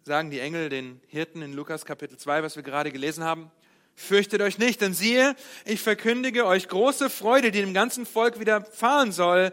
sagen 0.05 0.31
die 0.31 0.41
Engel 0.41 0.69
den 0.69 1.01
Hirten 1.07 1.43
in 1.43 1.53
Lukas 1.53 1.85
Kapitel 1.85 2.19
2, 2.19 2.43
was 2.43 2.57
wir 2.57 2.63
gerade 2.63 2.91
gelesen 2.91 3.25
haben? 3.25 3.51
Fürchtet 3.95 4.41
euch 4.43 4.59
nicht, 4.59 4.81
denn 4.81 4.95
siehe, 4.95 5.37
ich 5.65 5.81
verkündige 5.81 6.47
euch 6.47 6.69
große 6.69 7.11
Freude, 7.11 7.51
die 7.51 7.61
dem 7.61 7.75
ganzen 7.75 8.07
Volk 8.07 8.41
widerfahren 8.41 9.13
soll, 9.13 9.53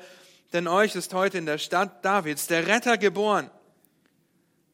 denn 0.54 0.68
euch 0.68 0.96
ist 0.96 1.14
heute 1.14 1.38
in 1.38 1.46
der 1.46 1.58
Stadt 1.58 2.04
Davids 2.06 2.48
der 2.48 2.68
Retter 2.68 2.98
geboren 2.98 3.52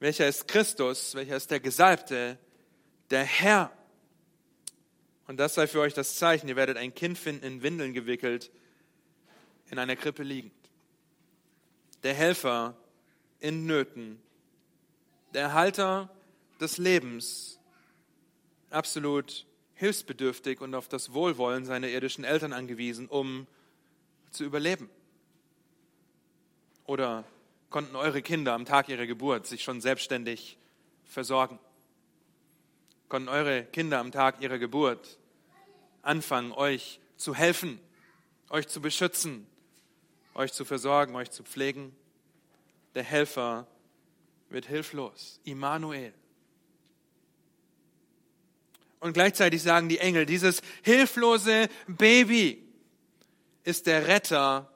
welcher 0.04 0.28
ist 0.28 0.50
Christus, 0.50 1.16
welcher 1.16 1.38
ist 1.38 1.50
der 1.50 1.62
Gesalbte, 1.62 2.38
der 3.10 3.24
Herr. 3.24 3.72
Und 5.28 5.40
das 5.40 5.54
sei 5.54 5.66
für 5.66 5.80
euch 5.80 5.94
das 5.94 6.18
Zeichen, 6.18 6.50
ihr 6.50 6.58
werdet 6.58 6.76
ein 6.76 6.94
Kind 6.94 7.18
finden, 7.18 7.46
in 7.46 7.64
Windeln 7.64 7.94
gewickelt, 7.94 8.52
in 9.74 9.80
einer 9.80 9.96
Krippe 9.96 10.22
liegend. 10.22 10.54
Der 12.04 12.14
Helfer 12.14 12.78
in 13.40 13.66
Nöten, 13.66 14.22
der 15.34 15.54
Halter 15.54 16.10
des 16.62 16.78
Lebens, 16.78 17.60
absolut 18.70 19.48
hilfsbedürftig 19.74 20.62
und 20.62 20.76
auf 20.76 20.88
das 20.88 21.14
Wohlwollen 21.14 21.66
seiner 21.66 21.88
irdischen 21.88 22.24
Eltern 22.24 22.54
angewiesen, 22.54 23.08
um 23.08 23.48
zu 24.30 24.44
überleben. 24.44 24.92
Oder 26.86 27.24
konnten 27.72 27.96
eure 27.96 28.22
Kinder 28.22 28.54
am 28.54 28.66
Tag 28.66 28.90
ihrer 28.90 29.08
Geburt 29.08 29.48
sich 29.48 29.64
schon 29.64 29.82
selbstständig 29.82 30.60
versorgen? 31.04 31.58
Konnten 33.10 33.30
eure 33.30 33.64
Kinder 33.66 33.98
am 33.98 34.12
Tag 34.12 34.40
ihrer 34.40 34.60
Geburt 34.60 35.18
anfangen, 36.04 36.52
euch 36.52 37.00
zu 37.18 37.34
helfen, 37.34 37.80
euch 38.50 38.68
zu 38.68 38.80
beschützen, 38.82 39.48
euch 40.36 40.54
zu 40.54 40.66
versorgen, 40.66 41.16
euch 41.16 41.32
zu 41.32 41.44
pflegen? 41.44 41.96
Der 42.96 43.04
Helfer 43.04 43.68
wird 44.50 44.66
hilflos. 44.66 45.40
Immanuel. 45.44 46.14
Und 49.00 49.14
gleichzeitig 49.14 49.62
sagen 49.62 49.90
die 49.90 50.00
Engel, 50.00 50.26
dieses 50.26 50.62
hilflose 50.82 51.68
Baby 51.88 52.64
ist 53.64 53.88
der 53.88 54.08
Retter 54.08 54.72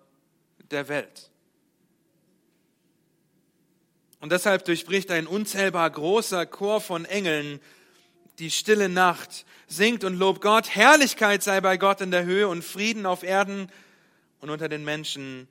der 0.72 0.90
Welt. 0.90 1.32
Und 4.20 4.32
deshalb 4.32 4.66
durchbricht 4.66 5.12
ein 5.12 5.28
unzählbar 5.28 5.90
großer 5.90 6.46
Chor 6.46 6.82
von 6.82 7.06
Engeln 7.06 7.62
die 8.40 8.52
stille 8.52 8.90
Nacht, 8.90 9.46
singt 9.68 10.04
und 10.04 10.16
lobt 10.18 10.42
Gott, 10.42 10.70
Herrlichkeit 10.70 11.42
sei 11.42 11.60
bei 11.62 11.78
Gott 11.78 12.02
in 12.02 12.12
der 12.12 12.26
Höhe 12.26 12.48
und 12.48 12.64
Frieden 12.64 13.06
auf 13.06 13.24
Erden 13.24 13.72
und 14.40 14.50
unter 14.50 14.70
den 14.70 14.84
Menschen 14.84 15.48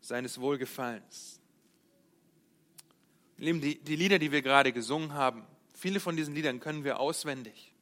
seines 0.00 0.40
Wohlgefallens. 0.40 1.40
Lieben, 3.38 3.60
die, 3.60 3.78
die 3.78 3.96
Lieder, 3.96 4.18
die 4.18 4.32
wir 4.32 4.42
gerade 4.42 4.72
gesungen 4.72 5.12
haben, 5.12 5.44
viele 5.74 6.00
von 6.00 6.16
diesen 6.16 6.34
Liedern 6.34 6.60
können 6.60 6.84
wir 6.84 7.00
auswendig. 7.00 7.74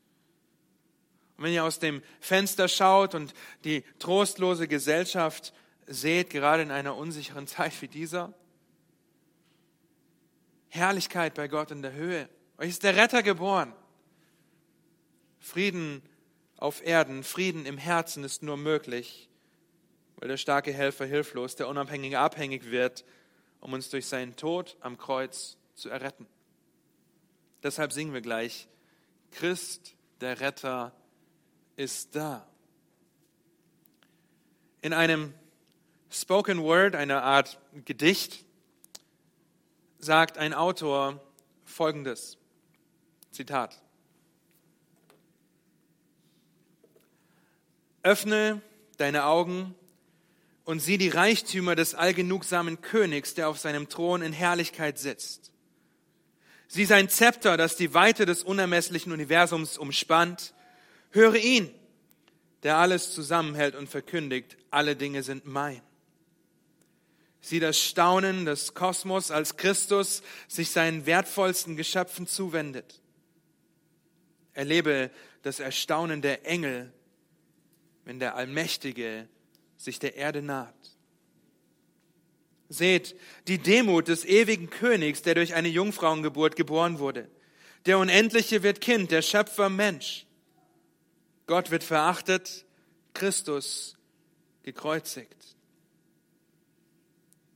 Und 1.36 1.44
wenn 1.44 1.52
ihr 1.52 1.64
aus 1.64 1.78
dem 1.78 2.02
Fenster 2.20 2.68
schaut 2.68 3.14
und 3.14 3.34
die 3.64 3.84
trostlose 3.98 4.68
Gesellschaft 4.68 5.52
seht, 5.86 6.30
gerade 6.30 6.62
in 6.62 6.70
einer 6.70 6.96
unsicheren 6.96 7.46
Zeit 7.46 7.80
wie 7.82 7.88
dieser, 7.88 8.34
Herrlichkeit 10.68 11.34
bei 11.34 11.46
Gott 11.46 11.70
in 11.70 11.82
der 11.82 11.92
Höhe. 11.92 12.28
Euch 12.58 12.70
ist 12.70 12.82
der 12.82 12.96
Retter 12.96 13.22
geboren. 13.22 13.72
Frieden 15.38 16.02
auf 16.56 16.84
Erden, 16.84 17.22
Frieden 17.22 17.64
im 17.64 17.78
Herzen 17.78 18.24
ist 18.24 18.42
nur 18.42 18.56
möglich, 18.56 19.28
weil 20.16 20.28
der 20.28 20.36
starke 20.36 20.72
Helfer 20.72 21.06
hilflos, 21.06 21.56
der 21.56 21.68
Unabhängige 21.68 22.18
abhängig 22.18 22.70
wird, 22.70 23.04
um 23.60 23.72
uns 23.72 23.90
durch 23.90 24.06
seinen 24.06 24.36
Tod 24.36 24.76
am 24.80 24.98
Kreuz 24.98 25.56
zu 25.74 25.88
erretten. 25.88 26.26
Deshalb 27.62 27.92
singen 27.92 28.12
wir 28.12 28.20
gleich, 28.20 28.68
Christ, 29.30 29.94
der 30.20 30.40
Retter, 30.40 30.92
ist 31.76 32.14
da. 32.14 32.46
In 34.82 34.92
einem 34.92 35.34
Spoken 36.10 36.62
Word, 36.62 36.94
einer 36.94 37.22
Art 37.22 37.58
Gedicht, 37.84 38.44
sagt 39.98 40.38
ein 40.38 40.54
Autor 40.54 41.20
Folgendes. 41.64 42.38
Zitat. 43.32 43.80
Öffne 48.02 48.60
deine 48.98 49.24
Augen 49.24 49.74
und 50.64 50.80
sieh 50.80 50.98
die 50.98 51.10
Reichtümer 51.10 51.76
des 51.76 51.94
allgenugsamen 51.94 52.80
Königs, 52.80 53.34
der 53.34 53.48
auf 53.48 53.58
seinem 53.58 53.88
Thron 53.88 54.22
in 54.22 54.32
Herrlichkeit 54.32 54.98
sitzt. 54.98 55.52
Sieh 56.68 56.86
sein 56.86 57.08
Zepter, 57.08 57.56
das 57.56 57.76
die 57.76 57.94
Weite 57.94 58.26
des 58.26 58.42
unermesslichen 58.42 59.12
Universums 59.12 59.78
umspannt. 59.78 60.54
Höre 61.10 61.36
ihn, 61.36 61.70
der 62.62 62.78
alles 62.78 63.12
zusammenhält 63.12 63.74
und 63.74 63.88
verkündigt, 63.88 64.56
alle 64.70 64.96
Dinge 64.96 65.22
sind 65.22 65.46
mein. 65.46 65.82
Sieh 67.42 67.60
das 67.60 67.78
Staunen 67.78 68.46
des 68.46 68.72
Kosmos, 68.72 69.30
als 69.30 69.58
Christus 69.58 70.22
sich 70.48 70.70
seinen 70.70 71.04
wertvollsten 71.04 71.76
Geschöpfen 71.76 72.26
zuwendet. 72.26 73.02
Erlebe 74.54 75.10
das 75.42 75.60
Erstaunen 75.60 76.22
der 76.22 76.46
Engel, 76.46 76.90
wenn 78.06 78.18
der 78.18 78.34
Allmächtige 78.36 79.28
sich 79.84 79.98
der 79.98 80.16
Erde 80.16 80.42
naht. 80.42 80.74
Seht 82.68 83.14
die 83.46 83.58
Demut 83.58 84.08
des 84.08 84.24
ewigen 84.24 84.70
Königs, 84.70 85.22
der 85.22 85.34
durch 85.34 85.54
eine 85.54 85.68
Jungfrauengeburt 85.68 86.56
geboren 86.56 86.98
wurde. 86.98 87.28
Der 87.86 87.98
Unendliche 87.98 88.62
wird 88.62 88.80
Kind, 88.80 89.10
der 89.10 89.22
Schöpfer 89.22 89.68
Mensch. 89.68 90.26
Gott 91.46 91.70
wird 91.70 91.84
verachtet, 91.84 92.64
Christus 93.12 93.96
gekreuzigt 94.62 95.54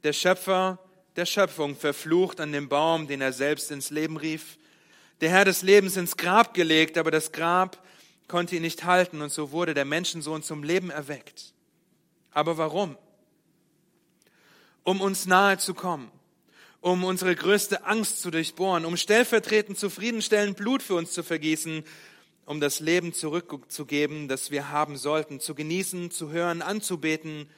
der 0.05 0.13
Schöpfer 0.13 0.79
der 1.17 1.27
Schöpfung 1.27 1.75
verflucht 1.77 2.41
an 2.41 2.53
dem 2.53 2.69
Baum, 2.69 3.09
den 3.09 3.21
er 3.21 3.33
selbst 3.33 3.71
ins 3.71 3.91
Leben 3.91 4.17
rief. 4.17 4.59
Der 5.21 5.31
Herr 5.31 5.45
des 5.45 5.63
Lebens 5.63 5.97
ins 5.97 6.17
Grab 6.17 6.55
gelegt, 6.55 6.97
aber 6.97 7.11
das 7.11 7.33
Grab 7.33 7.85
konnte 8.29 8.55
ihn 8.57 8.63
nicht 8.63 8.85
halten 8.85 9.21
und 9.21 9.33
so 9.33 9.51
wurde 9.51 9.75
der 9.75 9.85
Menschensohn 9.85 10.43
zum 10.43 10.63
Leben 10.63 10.91
erweckt. 10.91 11.55
Aber 12.39 12.57
warum? 12.57 12.97
Um 14.85 15.01
uns 15.01 15.27
nahe 15.27 15.59
zu 15.59 15.75
kommen, 15.75 16.09
um 16.81 17.03
unsere 17.03 17.35
größte 17.35 17.85
Angst 17.85 18.23
zu 18.23 18.31
durchbohren, 18.31 18.85
um 18.85 18.97
stellvertretend 18.97 19.77
zufriedenstellend 19.77 20.57
Blut 20.57 20.81
für 20.85 20.95
uns 20.95 21.11
zu 21.11 21.25
vergießen, 21.25 21.83
um 22.47 22.61
das 22.61 22.79
Leben 22.79 23.13
zurückzugeben, 23.13 24.29
das 24.29 24.53
wir 24.53 24.71
haben 24.71 24.97
sollten, 24.97 25.41
zu 25.41 25.57
genießen, 25.57 26.13
zu 26.13 26.31
hören, 26.31 26.63
anzubeten 26.63 27.51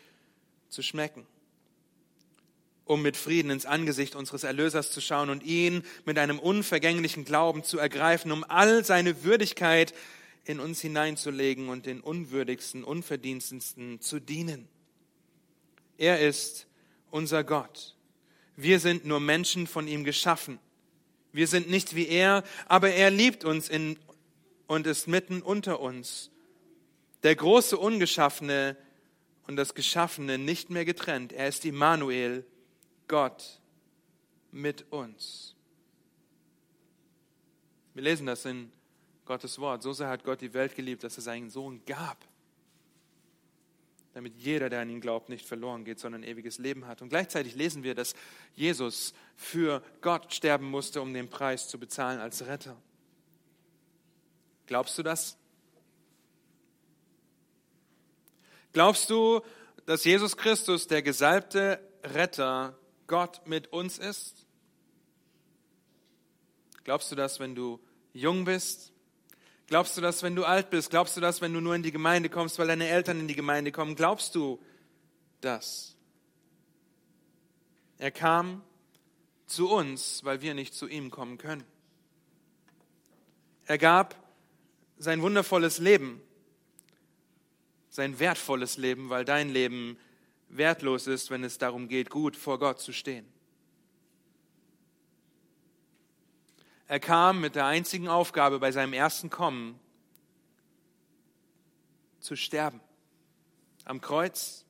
zu 0.70 0.80
schmecken, 0.80 1.26
um 2.86 3.02
mit 3.02 3.18
Frieden 3.18 3.50
ins 3.50 3.66
Angesicht 3.66 4.14
unseres 4.14 4.44
Erlösers 4.44 4.92
zu 4.92 5.02
schauen 5.02 5.28
und 5.28 5.42
ihn 5.42 5.82
mit 6.06 6.16
einem 6.16 6.38
unvergänglichen 6.38 7.26
Glauben 7.26 7.64
zu 7.64 7.78
ergreifen, 7.78 8.32
um 8.32 8.44
all 8.48 8.82
seine 8.82 9.24
Würdigkeit 9.24 9.92
in 10.44 10.60
uns 10.60 10.80
hineinzulegen 10.80 11.68
und 11.68 11.86
den 11.86 12.00
unwürdigsten, 12.00 12.84
unverdienstensten 12.84 14.00
zu 14.00 14.20
dienen. 14.20 14.68
Er 15.98 16.20
ist 16.20 16.66
unser 17.10 17.44
Gott. 17.44 17.96
Wir 18.56 18.80
sind 18.80 19.04
nur 19.04 19.20
Menschen 19.20 19.66
von 19.66 19.86
ihm 19.86 20.04
geschaffen. 20.04 20.58
Wir 21.32 21.46
sind 21.46 21.70
nicht 21.70 21.94
wie 21.94 22.08
er, 22.08 22.42
aber 22.66 22.90
er 22.90 23.10
liebt 23.10 23.44
uns 23.44 23.68
in, 23.68 23.98
und 24.66 24.86
ist 24.86 25.06
mitten 25.06 25.42
unter 25.42 25.80
uns. 25.80 26.30
Der 27.22 27.36
große 27.36 27.76
Ungeschaffene 27.76 28.76
und 29.46 29.56
das 29.56 29.74
Geschaffene 29.74 30.38
nicht 30.38 30.70
mehr 30.70 30.84
getrennt. 30.84 31.32
Er 31.32 31.48
ist 31.48 31.64
Immanuel, 31.64 32.44
Gott 33.08 33.60
mit 34.52 34.90
uns. 34.90 35.54
Wir 37.94 38.02
lesen 38.02 38.26
das 38.26 38.44
in 38.44 38.72
Gottes 39.30 39.60
Wort. 39.60 39.80
So 39.84 39.92
sehr 39.92 40.08
hat 40.08 40.24
Gott 40.24 40.40
die 40.40 40.54
Welt 40.54 40.74
geliebt, 40.74 41.04
dass 41.04 41.16
er 41.16 41.22
seinen 41.22 41.50
Sohn 41.50 41.84
gab, 41.84 42.18
damit 44.12 44.34
jeder, 44.36 44.68
der 44.68 44.80
an 44.80 44.90
ihn 44.90 45.00
glaubt, 45.00 45.28
nicht 45.28 45.46
verloren 45.46 45.84
geht, 45.84 46.00
sondern 46.00 46.24
ewiges 46.24 46.58
Leben 46.58 46.88
hat. 46.88 47.00
Und 47.00 47.10
gleichzeitig 47.10 47.54
lesen 47.54 47.84
wir, 47.84 47.94
dass 47.94 48.16
Jesus 48.56 49.14
für 49.36 49.84
Gott 50.00 50.34
sterben 50.34 50.68
musste, 50.68 51.00
um 51.00 51.14
den 51.14 51.30
Preis 51.30 51.68
zu 51.68 51.78
bezahlen 51.78 52.18
als 52.18 52.44
Retter. 52.44 52.76
Glaubst 54.66 54.98
du 54.98 55.04
das? 55.04 55.38
Glaubst 58.72 59.10
du, 59.10 59.42
dass 59.86 60.02
Jesus 60.02 60.36
Christus, 60.36 60.88
der 60.88 61.02
gesalbte 61.02 61.80
Retter, 62.02 62.76
Gott 63.06 63.46
mit 63.46 63.72
uns 63.72 63.96
ist? 63.96 64.44
Glaubst 66.82 67.12
du 67.12 67.14
das, 67.14 67.38
wenn 67.38 67.54
du 67.54 67.78
jung 68.12 68.44
bist? 68.44 68.92
Glaubst 69.70 69.96
du 69.96 70.02
das, 70.02 70.22
wenn 70.22 70.36
du 70.36 70.44
alt 70.44 70.68
bist? 70.68 70.90
Glaubst 70.90 71.16
du 71.16 71.22
das, 71.22 71.40
wenn 71.40 71.54
du 71.54 71.60
nur 71.60 71.74
in 71.74 71.82
die 71.82 71.92
Gemeinde 71.92 72.28
kommst, 72.28 72.58
weil 72.58 72.66
deine 72.66 72.88
Eltern 72.88 73.20
in 73.20 73.28
die 73.28 73.34
Gemeinde 73.34 73.72
kommen? 73.72 73.94
Glaubst 73.94 74.34
du 74.34 74.60
das? 75.40 75.96
Er 77.96 78.10
kam 78.10 78.62
zu 79.46 79.70
uns, 79.70 80.22
weil 80.24 80.42
wir 80.42 80.52
nicht 80.52 80.74
zu 80.74 80.86
ihm 80.86 81.10
kommen 81.10 81.38
können. 81.38 81.64
Er 83.64 83.78
gab 83.78 84.14
sein 84.98 85.22
wundervolles 85.22 85.78
Leben 85.78 86.20
sein 87.90 88.18
wertvolles 88.20 88.76
Leben, 88.76 89.10
weil 89.10 89.24
dein 89.24 89.50
Leben 89.50 89.98
wertlos 90.48 91.06
ist, 91.06 91.30
wenn 91.30 91.44
es 91.44 91.58
darum 91.58 91.88
geht, 91.88 92.08
gut 92.08 92.36
vor 92.36 92.58
Gott 92.58 92.80
zu 92.80 92.92
stehen. 92.92 93.26
Er 96.90 96.98
kam 96.98 97.40
mit 97.40 97.54
der 97.54 97.66
einzigen 97.66 98.08
Aufgabe 98.08 98.58
bei 98.58 98.72
seinem 98.72 98.94
ersten 98.94 99.30
Kommen 99.30 99.78
zu 102.18 102.34
sterben. 102.34 102.80
Am 103.84 104.00
Kreuz 104.00 104.64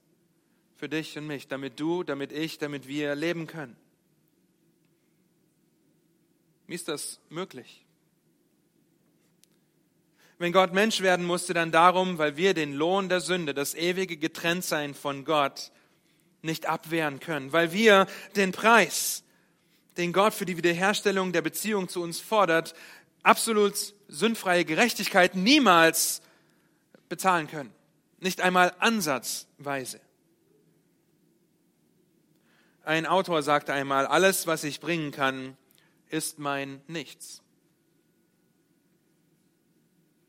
für 0.76 0.90
dich 0.90 1.16
und 1.16 1.26
mich, 1.26 1.48
damit 1.48 1.80
du, 1.80 2.02
damit 2.02 2.30
ich, 2.32 2.58
damit 2.58 2.86
wir 2.86 3.14
leben 3.14 3.46
können. 3.46 3.74
Wie 6.66 6.74
ist 6.74 6.88
das 6.88 7.20
möglich? 7.30 7.86
wenn 10.36 10.52
Gott 10.52 10.74
Mensch 10.74 11.00
werden 11.00 11.24
musste, 11.24 11.54
dann 11.54 11.70
darum, 11.72 12.18
weil 12.18 12.36
wir 12.36 12.52
den 12.52 12.74
Lohn 12.74 13.08
der 13.08 13.20
Sünde, 13.20 13.54
das 13.54 13.74
ewige 13.74 14.18
Getrenntsein 14.18 14.94
von 14.94 15.24
Gott, 15.24 15.70
nicht 16.42 16.66
abwehren 16.66 17.18
können, 17.20 17.52
weil 17.52 17.72
wir 17.72 18.06
den 18.36 18.52
Preis, 18.52 19.22
den 19.96 20.12
Gott 20.12 20.34
für 20.34 20.46
die 20.46 20.56
Wiederherstellung 20.56 21.32
der 21.32 21.42
Beziehung 21.42 21.88
zu 21.88 22.02
uns 22.02 22.20
fordert, 22.20 22.74
absolut 23.22 23.74
sündfreie 24.08 24.64
Gerechtigkeit 24.64 25.34
niemals 25.34 26.22
bezahlen 27.08 27.48
können. 27.48 27.72
Nicht 28.18 28.40
einmal 28.40 28.74
ansatzweise. 28.78 30.00
Ein 32.82 33.06
Autor 33.06 33.42
sagte 33.42 33.72
einmal, 33.72 34.06
alles, 34.06 34.46
was 34.46 34.64
ich 34.64 34.80
bringen 34.80 35.10
kann, 35.10 35.56
ist 36.08 36.38
mein 36.38 36.80
Nichts. 36.86 37.42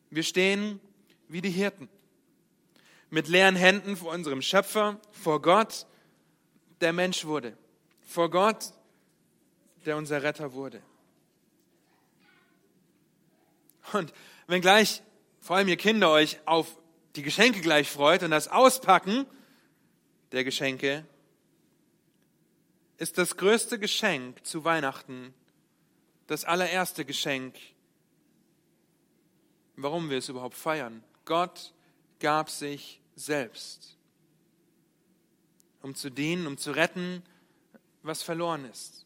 Wir 0.09 0.23
stehen 0.23 0.79
wie 1.27 1.41
die 1.41 1.49
Hirten, 1.49 1.87
mit 3.09 3.29
leeren 3.29 3.55
Händen 3.55 3.95
vor 3.95 4.11
unserem 4.11 4.41
Schöpfer, 4.41 4.99
vor 5.11 5.41
Gott, 5.41 5.87
der 6.81 6.91
Mensch 6.91 7.25
wurde, 7.25 7.57
vor 8.01 8.29
Gott, 8.29 8.73
der 9.85 9.97
unser 9.97 10.23
Retter 10.23 10.53
wurde. 10.53 10.81
Und 13.93 14.13
wenn 14.47 14.61
gleich, 14.61 15.01
vor 15.39 15.55
allem 15.55 15.67
ihr 15.67 15.77
Kinder, 15.77 16.11
euch 16.11 16.39
auf 16.45 16.77
die 17.15 17.23
Geschenke 17.23 17.61
gleich 17.61 17.89
freut 17.89 18.23
und 18.23 18.31
das 18.31 18.47
Auspacken 18.47 19.25
der 20.31 20.43
Geschenke, 20.43 21.05
ist 22.97 23.17
das 23.17 23.35
größte 23.35 23.79
Geschenk 23.79 24.45
zu 24.45 24.63
Weihnachten, 24.63 25.33
das 26.27 26.45
allererste 26.45 27.03
Geschenk 27.03 27.55
warum 29.83 30.09
wir 30.09 30.17
es 30.17 30.29
überhaupt 30.29 30.55
feiern. 30.55 31.03
Gott 31.25 31.73
gab 32.19 32.49
sich 32.49 33.01
selbst, 33.15 33.97
um 35.81 35.95
zu 35.95 36.09
dienen, 36.09 36.47
um 36.47 36.57
zu 36.57 36.71
retten, 36.71 37.23
was 38.03 38.23
verloren 38.23 38.65
ist. 38.65 39.05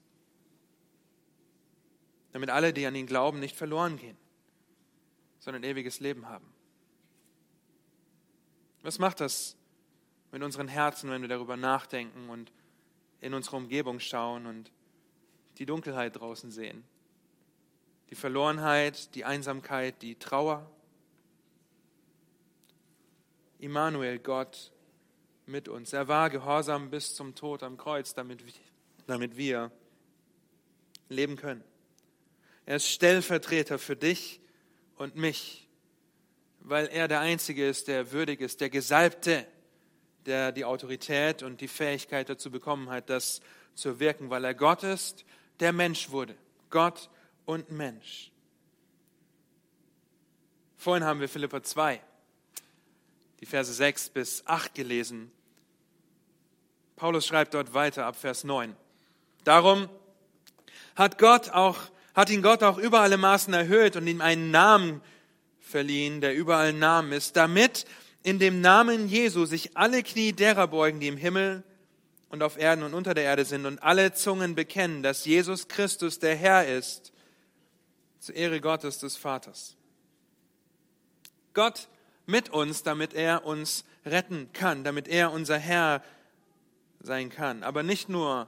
Damit 2.35 2.49
alle, 2.49 2.73
die 2.73 2.85
an 2.85 2.95
ihn 2.95 3.07
glauben, 3.07 3.39
nicht 3.39 3.55
verloren 3.55 3.95
gehen, 3.95 4.17
sondern 5.39 5.63
ewiges 5.63 6.01
Leben 6.01 6.27
haben. 6.27 6.51
Was 8.81 8.99
macht 8.99 9.21
das 9.21 9.55
mit 10.33 10.43
unseren 10.43 10.67
Herzen, 10.67 11.09
wenn 11.09 11.21
wir 11.21 11.29
darüber 11.29 11.55
nachdenken 11.55 12.29
und 12.29 12.51
in 13.21 13.33
unsere 13.33 13.55
Umgebung 13.55 14.01
schauen 14.01 14.47
und 14.47 14.71
die 15.59 15.65
Dunkelheit 15.65 16.19
draußen 16.19 16.51
sehen? 16.51 16.83
die 18.09 18.15
Verlorenheit, 18.15 19.15
die 19.15 19.25
Einsamkeit, 19.25 20.01
die 20.01 20.15
Trauer. 20.15 20.69
Immanuel, 23.59 24.19
Gott 24.19 24.71
mit 25.45 25.67
uns. 25.67 25.93
Er 25.93 26.07
war 26.07 26.29
gehorsam 26.29 26.89
bis 26.89 27.15
zum 27.15 27.35
Tod 27.35 27.63
am 27.63 27.77
Kreuz, 27.77 28.13
damit 28.13 28.45
wir, 28.45 28.53
damit 29.07 29.37
wir 29.37 29.71
leben 31.09 31.35
können. 31.35 31.63
Er 32.65 32.77
ist 32.77 32.87
Stellvertreter 32.87 33.77
für 33.77 33.95
dich 33.95 34.39
und 34.97 35.15
mich, 35.15 35.67
weil 36.59 36.87
er 36.87 37.07
der 37.07 37.19
Einzige 37.19 37.67
ist, 37.67 37.87
der 37.87 38.11
würdig 38.11 38.41
ist, 38.41 38.59
der 38.61 38.69
Gesalbte, 38.69 39.45
der 40.25 40.51
die 40.51 40.65
Autorität 40.65 41.43
und 41.43 41.61
die 41.61 41.67
Fähigkeit 41.67 42.27
dazu 42.27 42.49
bekommen 42.49 42.89
hat, 42.89 43.09
das 43.09 43.41
zu 43.75 43.99
wirken, 43.99 44.29
weil 44.29 44.43
er 44.43 44.55
Gott 44.55 44.83
ist, 44.83 45.25
der 45.59 45.73
Mensch 45.73 46.09
wurde. 46.09 46.35
Gott 46.71 47.09
und 47.45 47.69
Mensch. 47.69 48.31
Vorhin 50.77 51.03
haben 51.03 51.19
wir 51.19 51.29
Philippa 51.29 51.61
2, 51.61 52.01
die 53.39 53.45
Verse 53.45 53.71
6 53.71 54.09
bis 54.09 54.45
8 54.47 54.73
gelesen. 54.73 55.31
Paulus 56.95 57.27
schreibt 57.27 57.53
dort 57.53 57.73
weiter 57.73 58.05
ab 58.05 58.15
Vers 58.15 58.43
9. 58.43 58.75
Darum 59.43 59.89
hat 60.95 61.17
Gott 61.17 61.49
auch, 61.49 61.77
hat 62.15 62.29
ihn 62.29 62.41
Gott 62.41 62.63
auch 62.63 62.77
über 62.77 63.01
alle 63.01 63.17
Maßen 63.17 63.53
erhöht 63.53 63.95
und 63.95 64.07
ihm 64.07 64.21
einen 64.21 64.49
Namen 64.49 65.01
verliehen, 65.59 66.21
der 66.21 66.33
überall 66.35 66.73
Namen 66.73 67.11
ist, 67.11 67.35
damit 67.35 67.85
in 68.23 68.39
dem 68.39 68.61
Namen 68.61 69.07
Jesu 69.07 69.45
sich 69.45 69.77
alle 69.77 70.01
Knie 70.01 70.31
derer 70.31 70.67
beugen, 70.67 70.99
die 70.99 71.07
im 71.07 71.17
Himmel 71.17 71.63
und 72.29 72.41
auf 72.41 72.57
Erden 72.57 72.83
und 72.83 72.93
unter 72.93 73.13
der 73.13 73.25
Erde 73.25 73.45
sind 73.45 73.65
und 73.65 73.83
alle 73.83 74.13
Zungen 74.13 74.55
bekennen, 74.55 75.03
dass 75.03 75.25
Jesus 75.25 75.67
Christus 75.67 76.19
der 76.19 76.35
Herr 76.35 76.67
ist 76.67 77.11
zur 78.19 78.35
Ehre 78.35 78.61
Gottes 78.61 78.99
des 78.99 79.17
Vaters. 79.17 79.75
Gott 81.53 81.87
mit 82.25 82.49
uns, 82.49 82.83
damit 82.83 83.13
er 83.13 83.45
uns 83.45 83.85
retten 84.05 84.49
kann, 84.53 84.83
damit 84.83 85.07
er 85.07 85.31
unser 85.31 85.57
Herr 85.57 86.01
sein 86.99 87.29
kann. 87.29 87.63
Aber 87.63 87.83
nicht 87.83 88.09
nur, 88.09 88.47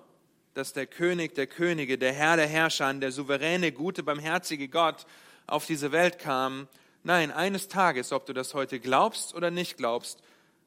dass 0.58 0.74
der 0.74 0.88
König 0.88 1.36
der 1.36 1.46
Könige, 1.46 2.00
der 2.00 2.14
Herr 2.14 2.36
der 2.36 2.48
Herrscher, 2.48 2.92
der 2.96 3.12
souveräne, 3.12 3.72
gute, 3.72 4.02
barmherzige 4.02 4.68
Gott 4.68 5.06
auf 5.46 5.68
diese 5.68 5.92
Welt 5.92 6.18
kam. 6.18 6.68
Nein, 7.04 7.32
eines 7.32 7.68
Tages, 7.68 8.12
ob 8.12 8.26
du 8.26 8.34
das 8.34 8.56
heute 8.56 8.80
glaubst 8.80 9.36
oder 9.36 9.52
nicht 9.52 9.78
glaubst, 9.78 10.24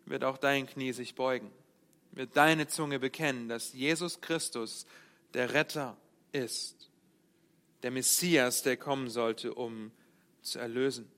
wird 0.06 0.22
auch 0.22 0.38
dein 0.38 0.68
Knie 0.68 0.92
sich 0.92 1.16
beugen, 1.16 1.50
wird 2.12 2.36
deine 2.36 2.68
Zunge 2.68 3.00
bekennen, 3.00 3.48
dass 3.48 3.72
Jesus 3.72 4.20
Christus 4.20 4.86
der 5.34 5.54
Retter 5.54 5.96
ist 6.30 6.88
der 7.82 7.90
Messias, 7.90 8.62
der 8.62 8.76
kommen 8.76 9.10
sollte, 9.10 9.54
um 9.54 9.90
zu 10.40 10.60
erlösen. 10.60 11.10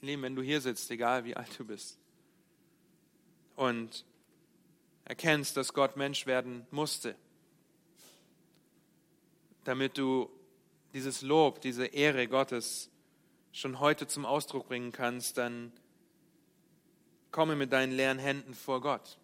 Lieben, 0.00 0.22
wenn 0.22 0.36
du 0.36 0.42
hier 0.42 0.60
sitzt, 0.60 0.90
egal 0.92 1.24
wie 1.24 1.34
alt 1.34 1.58
du 1.58 1.64
bist, 1.64 1.98
und 3.56 4.04
erkennst, 5.04 5.56
dass 5.56 5.72
Gott 5.74 5.96
Mensch 5.96 6.26
werden 6.26 6.66
musste, 6.70 7.14
damit 9.64 9.98
du 9.98 10.30
dieses 10.92 11.22
Lob, 11.22 11.60
diese 11.60 11.86
Ehre 11.86 12.28
Gottes 12.28 12.90
schon 13.52 13.80
heute 13.80 14.06
zum 14.06 14.26
Ausdruck 14.26 14.68
bringen 14.68 14.92
kannst, 14.92 15.38
dann 15.38 15.72
komme 17.30 17.56
mit 17.56 17.72
deinen 17.72 17.92
leeren 17.92 18.18
Händen 18.18 18.54
vor 18.54 18.80
Gott. 18.80 19.18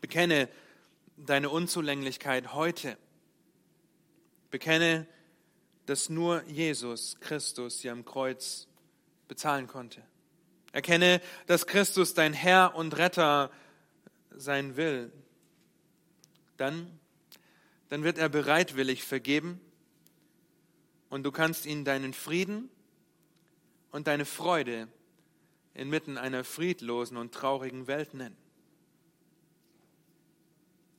Bekenne 0.00 0.48
deine 1.16 1.50
Unzulänglichkeit 1.50 2.54
heute. 2.54 2.96
Bekenne, 4.50 5.06
dass 5.86 6.08
nur 6.08 6.42
Jesus 6.44 7.18
Christus 7.20 7.80
sie 7.80 7.90
am 7.90 8.04
Kreuz 8.04 8.68
bezahlen 9.28 9.66
konnte. 9.66 10.02
Erkenne, 10.72 11.20
dass 11.46 11.66
Christus 11.66 12.14
dein 12.14 12.32
Herr 12.32 12.74
und 12.74 12.96
Retter 12.96 13.50
sein 14.36 14.76
will. 14.76 15.12
Dann, 16.56 16.98
dann 17.88 18.04
wird 18.04 18.18
er 18.18 18.28
bereitwillig 18.28 19.04
vergeben 19.04 19.60
und 21.08 21.24
du 21.24 21.32
kannst 21.32 21.66
ihn 21.66 21.84
deinen 21.84 22.14
Frieden 22.14 22.70
und 23.90 24.06
deine 24.06 24.24
Freude 24.24 24.88
inmitten 25.74 26.18
einer 26.18 26.44
friedlosen 26.44 27.16
und 27.16 27.32
traurigen 27.32 27.86
Welt 27.86 28.14
nennen. 28.14 28.36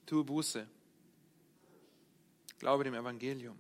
Tu 0.05 0.23
Buße. 0.23 0.67
Glaube 2.59 2.83
dem 2.83 2.93
Evangelium. 2.93 3.57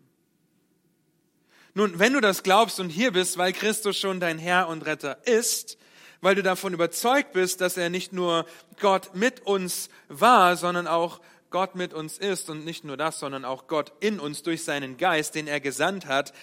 Nun, 1.73 1.97
wenn 1.99 2.13
du 2.13 2.19
das 2.19 2.43
glaubst 2.43 2.79
und 2.79 2.89
hier 2.89 3.11
bist, 3.11 3.37
weil 3.37 3.53
Christus 3.53 3.97
schon 3.97 4.19
dein 4.19 4.37
Herr 4.37 4.67
und 4.67 4.85
Retter 4.85 5.25
ist, 5.25 5.77
weil 6.21 6.35
du 6.35 6.43
davon 6.43 6.73
überzeugt 6.73 7.33
bist, 7.33 7.61
dass 7.61 7.77
er 7.77 7.89
nicht 7.89 8.13
nur 8.13 8.45
Gott 8.79 9.15
mit 9.15 9.41
uns 9.41 9.89
war, 10.07 10.55
sondern 10.55 10.87
auch 10.87 11.19
Gott 11.49 11.75
mit 11.75 11.93
uns 11.93 12.17
ist 12.17 12.49
und 12.49 12.63
nicht 12.63 12.83
nur 12.83 12.95
das, 12.95 13.19
sondern 13.19 13.43
auch 13.43 13.67
Gott 13.67 13.91
in 13.99 14.19
uns 14.19 14.43
durch 14.43 14.63
seinen 14.63 14.97
Geist, 14.97 15.35
den 15.35 15.47
er 15.47 15.59
gesandt 15.59 16.05
hat, 16.05 16.33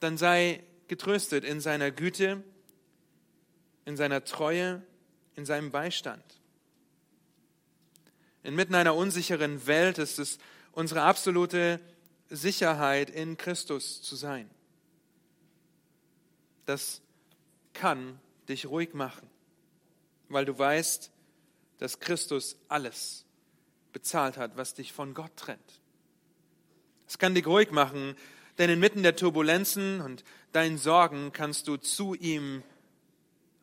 dann 0.00 0.16
sei 0.16 0.64
getröstet 0.88 1.44
in 1.44 1.60
seiner 1.60 1.90
Güte, 1.90 2.42
in 3.84 3.96
seiner 3.96 4.24
Treue, 4.24 4.82
in 5.36 5.44
seinem 5.44 5.70
Beistand. 5.70 6.24
Inmitten 8.42 8.74
einer 8.74 8.94
unsicheren 8.94 9.66
Welt 9.66 9.98
ist 9.98 10.18
es 10.18 10.38
unsere 10.72 11.02
absolute 11.02 11.80
Sicherheit, 12.28 13.10
in 13.10 13.36
Christus 13.36 14.02
zu 14.02 14.16
sein. 14.16 14.50
Das 16.66 17.00
kann 17.72 18.18
dich 18.48 18.66
ruhig 18.66 18.94
machen, 18.94 19.28
weil 20.28 20.44
du 20.44 20.58
weißt, 20.58 21.10
dass 21.78 22.00
Christus 22.00 22.56
alles 22.68 23.24
bezahlt 23.92 24.36
hat, 24.36 24.56
was 24.56 24.74
dich 24.74 24.92
von 24.92 25.14
Gott 25.14 25.36
trennt. 25.36 25.80
Es 27.06 27.18
kann 27.18 27.34
dich 27.34 27.46
ruhig 27.46 27.70
machen, 27.70 28.16
denn 28.58 28.70
inmitten 28.70 29.02
der 29.02 29.16
Turbulenzen 29.16 30.00
und 30.00 30.24
deinen 30.52 30.78
Sorgen 30.78 31.32
kannst 31.32 31.68
du 31.68 31.76
zu 31.76 32.14
ihm 32.14 32.62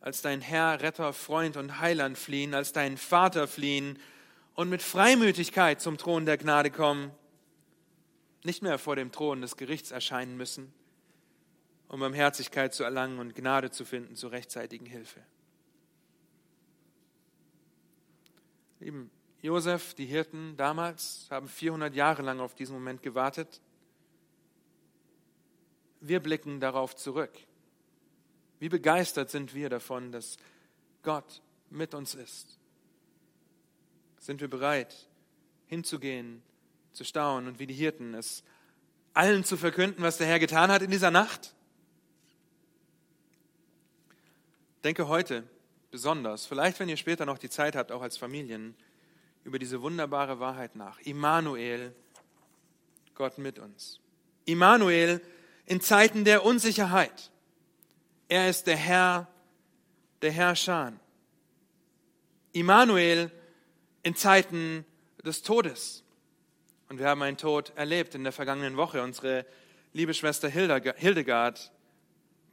als 0.02 0.22
dein 0.22 0.42
Herr, 0.42 0.82
Retter, 0.82 1.14
Freund 1.14 1.58
und 1.58 1.80
Heiland 1.80 2.18
fliehen, 2.18 2.54
als 2.54 2.74
dein 2.74 2.98
Vater 2.98 3.48
fliehen 3.48 4.00
und 4.56 4.70
mit 4.70 4.82
Freimütigkeit 4.82 5.80
zum 5.80 5.98
Thron 5.98 6.26
der 6.26 6.38
Gnade 6.38 6.72
kommen, 6.72 7.12
nicht 8.44 8.64
mehr 8.64 8.80
vor 8.80 8.96
dem 8.96 9.12
Thron 9.12 9.42
des 9.42 9.58
Gerichts 9.58 9.92
erscheinen 9.92 10.36
müssen, 10.36 10.74
um 11.92 12.00
Barmherzigkeit 12.00 12.74
zu 12.74 12.86
erlangen 12.86 13.20
und 13.20 13.36
Gnade 13.36 13.70
zu 13.70 13.84
finden 13.84 14.16
zur 14.16 14.32
rechtzeitigen 14.32 14.86
Hilfe. 14.86 15.20
Lieben, 18.80 19.12
Josef, 19.42 19.94
die 19.94 20.06
Hirten 20.06 20.56
damals, 20.56 21.28
haben 21.30 21.50
400 21.50 21.94
Jahre 21.94 22.22
lang 22.22 22.40
auf 22.40 22.56
diesen 22.56 22.76
Moment 22.76 23.04
gewartet. 23.04 23.60
Wir 26.00 26.22
blicken 26.22 26.62
darauf 26.62 26.96
zurück. 26.96 27.38
Wie 28.60 28.70
begeistert 28.70 29.30
sind 29.30 29.54
wir 29.54 29.68
davon, 29.68 30.14
dass 30.14 30.38
Gott 31.04 31.42
mit 31.70 31.94
uns 31.94 32.16
ist? 32.16 32.58
Sind 34.18 34.40
wir 34.40 34.50
bereit, 34.50 35.10
hinzugehen, 35.68 36.42
zu 36.94 37.04
staunen 37.04 37.50
und 37.50 37.60
wie 37.60 37.68
die 37.68 37.74
Hirten 37.74 38.14
es 38.14 38.46
allen 39.14 39.44
zu 39.44 39.58
verkünden, 39.58 40.02
was 40.04 40.18
der 40.18 40.28
Herr 40.28 40.40
getan 40.40 40.72
hat 40.72 40.84
in 40.84 40.90
dieser 40.90 41.12
Nacht? 41.12 41.54
Denke 44.84 45.08
heute 45.08 45.44
besonders, 45.92 46.46
vielleicht 46.46 46.80
wenn 46.80 46.90
ihr 46.90 46.98
später 46.98 47.26
noch 47.26 47.38
die 47.38 47.50
Zeit 47.50 47.76
habt, 47.76 47.92
auch 47.92 48.02
als 48.02 48.18
Familien, 48.18 48.76
über 49.44 49.60
diese 49.60 49.82
wunderbare 49.82 50.40
Wahrheit 50.40 50.76
nach. 50.76 51.00
Immanuel, 51.00 51.94
Gott 53.16 53.38
mit 53.38 53.60
uns. 53.60 54.00
Immanuel 54.46 55.22
in 55.66 55.82
Zeiten 55.82 56.26
der 56.26 56.46
Unsicherheit. 56.46 57.32
Er 58.28 58.50
ist 58.50 58.68
der 58.68 58.78
Herr 58.78 59.28
der 60.22 60.32
Herrscher. 60.32 60.94
Immanuel 62.54 63.32
in 64.04 64.16
Zeiten 64.16 64.86
des 65.24 65.42
Todes. 65.42 66.04
Und 66.90 67.00
wir 67.00 67.08
haben 67.08 67.22
einen 67.22 67.38
Tod 67.38 67.72
erlebt 67.76 68.16
in 68.16 68.24
der 68.24 68.34
vergangenen 68.34 68.78
Woche. 68.78 69.02
Unsere 69.02 69.46
liebe 69.94 70.14
Schwester 70.14 70.50
Hildegard, 70.50 71.72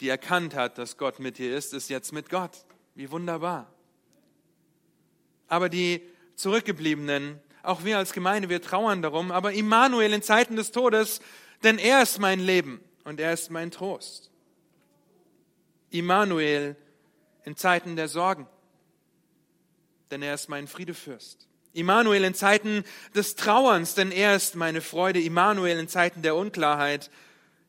die 0.00 0.08
erkannt 0.08 0.54
hat, 0.54 0.78
dass 0.78 0.96
Gott 0.96 1.18
mit 1.18 1.38
ihr 1.38 1.56
ist, 1.56 1.74
ist 1.74 1.90
jetzt 1.90 2.12
mit 2.12 2.30
Gott. 2.30 2.52
Wie 2.94 3.10
wunderbar. 3.10 3.72
Aber 5.48 5.68
die 5.68 6.02
Zurückgebliebenen. 6.38 7.40
Auch 7.62 7.84
wir 7.84 7.98
als 7.98 8.12
Gemeinde, 8.12 8.48
wir 8.48 8.62
trauern 8.62 9.02
darum, 9.02 9.32
aber 9.32 9.52
Immanuel 9.52 10.12
in 10.12 10.22
Zeiten 10.22 10.56
des 10.56 10.70
Todes, 10.70 11.20
denn 11.64 11.78
er 11.78 12.02
ist 12.02 12.18
mein 12.18 12.40
Leben 12.40 12.80
und 13.04 13.20
er 13.20 13.32
ist 13.32 13.50
mein 13.50 13.70
Trost. 13.70 14.30
Immanuel 15.90 16.76
in 17.44 17.56
Zeiten 17.56 17.96
der 17.96 18.08
Sorgen, 18.08 18.46
denn 20.10 20.22
er 20.22 20.34
ist 20.34 20.48
mein 20.48 20.68
Friedefürst. 20.68 21.48
Immanuel 21.72 22.24
in 22.24 22.34
Zeiten 22.34 22.84
des 23.14 23.34
Trauerns, 23.34 23.94
denn 23.94 24.12
er 24.12 24.36
ist 24.36 24.54
meine 24.54 24.80
Freude. 24.80 25.20
Immanuel 25.20 25.78
in 25.78 25.88
Zeiten 25.88 26.22
der 26.22 26.36
Unklarheit, 26.36 27.10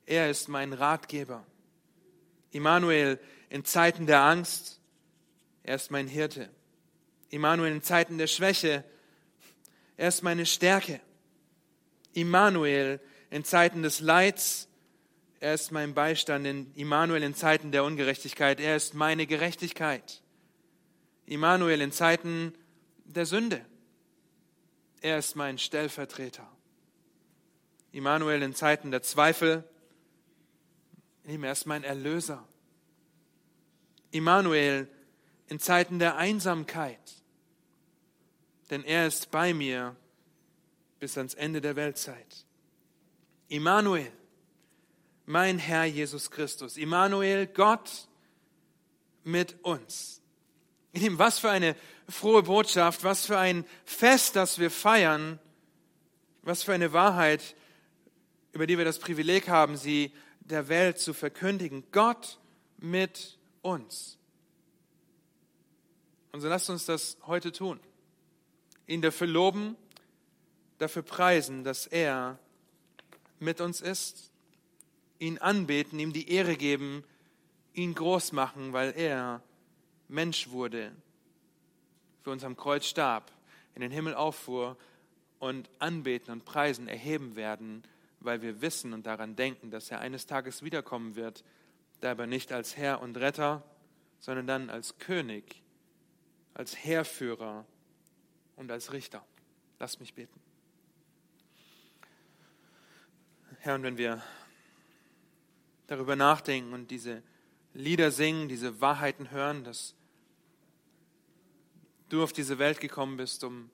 er 0.05 0.29
ist 0.29 0.47
mein 0.47 0.73
Ratgeber. 0.73 1.45
Immanuel 2.51 3.19
in 3.49 3.65
Zeiten 3.65 4.05
der 4.05 4.21
Angst, 4.21 4.79
er 5.63 5.75
ist 5.75 5.91
mein 5.91 6.07
Hirte. 6.07 6.49
Immanuel 7.29 7.71
in 7.71 7.83
Zeiten 7.83 8.17
der 8.17 8.27
Schwäche. 8.27 8.83
Er 9.97 10.07
ist 10.07 10.23
meine 10.23 10.45
Stärke. 10.45 10.99
Immanuel 12.13 12.99
in 13.29 13.43
Zeiten 13.43 13.83
des 13.83 13.99
Leids. 13.99 14.67
Er 15.39 15.53
ist 15.53 15.71
mein 15.71 15.93
Beistand. 15.93 16.47
Immanuel 16.75 17.21
in 17.21 17.35
Zeiten 17.35 17.71
der 17.71 17.83
Ungerechtigkeit. 17.83 18.59
Er 18.59 18.75
ist 18.75 18.95
meine 18.95 19.27
Gerechtigkeit. 19.27 20.23
Immanuel 21.27 21.81
in 21.81 21.91
Zeiten 21.91 22.55
der 23.05 23.27
Sünde. 23.27 23.63
Er 25.01 25.19
ist 25.19 25.35
mein 25.35 25.59
Stellvertreter. 25.59 26.49
Immanuel 27.91 28.41
in 28.41 28.55
Zeiten 28.55 28.89
der 28.89 29.03
Zweifel. 29.03 29.63
Er 31.29 31.51
ist 31.51 31.65
mein 31.65 31.83
Erlöser. 31.83 32.47
Immanuel 34.11 34.89
in 35.47 35.59
Zeiten 35.59 35.99
der 35.99 36.17
Einsamkeit 36.17 37.19
denn 38.69 38.83
er 38.83 39.07
ist 39.07 39.31
bei 39.31 39.53
mir 39.53 39.95
bis 40.99 41.17
ans 41.17 41.33
Ende 41.33 41.61
der 41.61 41.75
Weltzeit. 41.75 42.45
Immanuel, 43.47 44.11
mein 45.25 45.57
Herr 45.57 45.85
Jesus 45.85 46.29
Christus. 46.29 46.77
Immanuel, 46.77 47.47
Gott 47.47 48.07
mit 49.23 49.63
uns. 49.63 50.21
Was 50.93 51.39
für 51.39 51.49
eine 51.49 51.75
frohe 52.07 52.43
Botschaft, 52.43 53.03
was 53.03 53.25
für 53.25 53.37
ein 53.37 53.65
Fest, 53.85 54.35
das 54.35 54.59
wir 54.59 54.71
feiern, 54.71 55.39
was 56.41 56.63
für 56.63 56.73
eine 56.73 56.93
Wahrheit, 56.93 57.55
über 58.51 58.65
die 58.67 58.77
wir 58.77 58.85
das 58.85 58.99
Privileg 58.99 59.47
haben, 59.47 59.77
sie 59.77 60.11
der 60.49 60.67
Welt 60.67 60.99
zu 60.99 61.13
verkündigen. 61.13 61.83
Gott 61.91 62.39
mit 62.77 63.37
uns. 63.61 64.17
Und 66.31 66.41
so 66.41 66.47
lasst 66.47 66.69
uns 66.69 66.85
das 66.85 67.17
heute 67.25 67.51
tun 67.51 67.79
ihn 68.89 69.03
dafür 69.03 69.27
loben, 69.27 69.77
dafür 70.79 71.03
preisen, 71.03 71.63
dass 71.63 71.85
er 71.85 72.39
mit 73.39 73.61
uns 73.61 73.81
ist, 73.81 74.31
ihn 75.19 75.37
anbeten, 75.37 75.99
ihm 75.99 76.11
die 76.11 76.29
Ehre 76.31 76.55
geben, 76.55 77.03
ihn 77.73 77.93
groß 77.93 78.31
machen, 78.31 78.73
weil 78.73 78.93
er 78.97 79.43
Mensch 80.07 80.49
wurde, 80.49 80.91
für 82.23 82.31
uns 82.31 82.43
am 82.43 82.57
Kreuz 82.57 82.85
starb, 82.85 83.31
in 83.75 83.81
den 83.81 83.91
Himmel 83.91 84.15
auffuhr 84.15 84.75
und 85.37 85.69
anbeten 85.77 86.31
und 86.31 86.43
preisen, 86.43 86.87
erheben 86.87 87.35
werden, 87.35 87.83
weil 88.19 88.41
wir 88.41 88.61
wissen 88.61 88.93
und 88.93 89.05
daran 89.05 89.35
denken, 89.35 89.71
dass 89.71 89.91
er 89.91 89.99
eines 89.99 90.25
Tages 90.25 90.63
wiederkommen 90.63 91.15
wird, 91.15 91.43
dabei 92.01 92.25
nicht 92.25 92.51
als 92.51 92.77
Herr 92.77 93.01
und 93.01 93.17
Retter, 93.17 93.63
sondern 94.19 94.47
dann 94.47 94.69
als 94.69 94.97
König 94.97 95.63
als 96.59 96.83
Heerführer 96.83 97.65
und 98.57 98.69
als 98.69 98.91
Richter. 98.91 99.25
Lass 99.79 100.01
mich 100.01 100.13
beten. 100.13 100.37
Herr, 103.59 103.75
und 103.75 103.83
wenn 103.83 103.97
wir 103.97 104.21
darüber 105.87 106.17
nachdenken 106.17 106.73
und 106.73 106.91
diese 106.91 107.23
Lieder 107.73 108.11
singen, 108.11 108.49
diese 108.49 108.81
Wahrheiten 108.81 109.31
hören, 109.31 109.63
dass 109.63 109.95
du 112.09 112.23
auf 112.23 112.33
diese 112.33 112.59
Welt 112.59 112.81
gekommen 112.81 113.15
bist, 113.15 113.45
um 113.45 113.69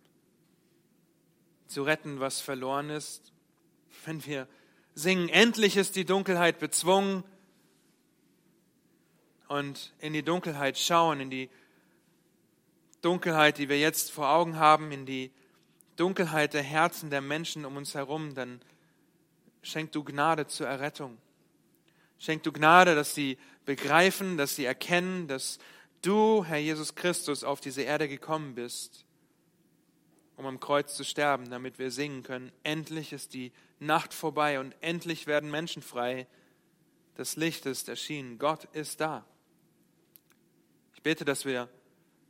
zu 1.65 1.81
retten, 1.81 2.19
was 2.19 2.41
verloren 2.41 2.91
ist. 2.91 3.33
Wenn 4.05 4.23
wir 4.25 4.47
singen, 4.93 5.29
endlich 5.29 5.77
ist 5.77 5.95
die 5.95 6.05
Dunkelheit 6.05 6.59
bezwungen 6.59 7.23
und 9.47 9.93
in 9.99 10.13
die 10.13 10.21
Dunkelheit 10.21 10.77
schauen, 10.77 11.19
in 11.19 11.31
die 11.31 11.49
Dunkelheit, 13.01 13.57
die 13.57 13.67
wir 13.67 13.79
jetzt 13.79 14.11
vor 14.11 14.29
Augen 14.29 14.57
haben, 14.57 14.91
in 14.91 15.07
die 15.07 15.31
Dunkelheit 15.95 16.53
der 16.53 16.61
Herzen 16.61 17.09
der 17.09 17.21
Menschen 17.21 17.65
um 17.65 17.77
uns 17.77 17.95
herum, 17.95 18.35
dann 18.35 18.61
schenk 19.63 19.91
du 19.91 20.03
Gnade 20.03 20.45
zur 20.45 20.67
Errettung. 20.67 21.17
Schenk 22.19 22.43
du 22.43 22.51
Gnade, 22.51 22.93
dass 22.93 23.15
sie 23.15 23.39
begreifen, 23.65 24.37
dass 24.37 24.55
sie 24.55 24.65
erkennen, 24.65 25.27
dass 25.27 25.57
du, 26.03 26.45
Herr 26.45 26.57
Jesus 26.57 26.93
Christus, 26.93 27.43
auf 27.43 27.59
diese 27.59 27.81
Erde 27.81 28.07
gekommen 28.07 28.53
bist, 28.53 29.05
um 30.37 30.45
am 30.45 30.59
Kreuz 30.59 30.95
zu 30.95 31.03
sterben, 31.03 31.49
damit 31.49 31.79
wir 31.79 31.91
singen 31.91 32.23
können. 32.23 32.51
Endlich 32.63 33.13
ist 33.13 33.33
die 33.33 33.51
Nacht 33.79 34.13
vorbei 34.13 34.59
und 34.59 34.75
endlich 34.81 35.27
werden 35.27 35.49
Menschen 35.49 35.81
frei. 35.81 36.27
Das 37.15 37.35
Licht 37.35 37.65
ist 37.65 37.87
erschienen. 37.89 38.37
Gott 38.37 38.65
ist 38.73 38.99
da. 38.99 39.25
Ich 40.93 41.01
bete, 41.01 41.25
dass 41.25 41.45
wir 41.45 41.69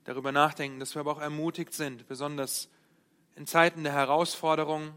darüber 0.03 0.31
nachdenken, 0.31 0.79
dass 0.79 0.95
wir 0.95 0.99
aber 0.99 1.13
auch 1.13 1.21
ermutigt 1.21 1.73
sind, 1.73 2.07
besonders 2.07 2.69
in 3.35 3.47
Zeiten 3.47 3.83
der 3.83 3.93
Herausforderung, 3.93 4.93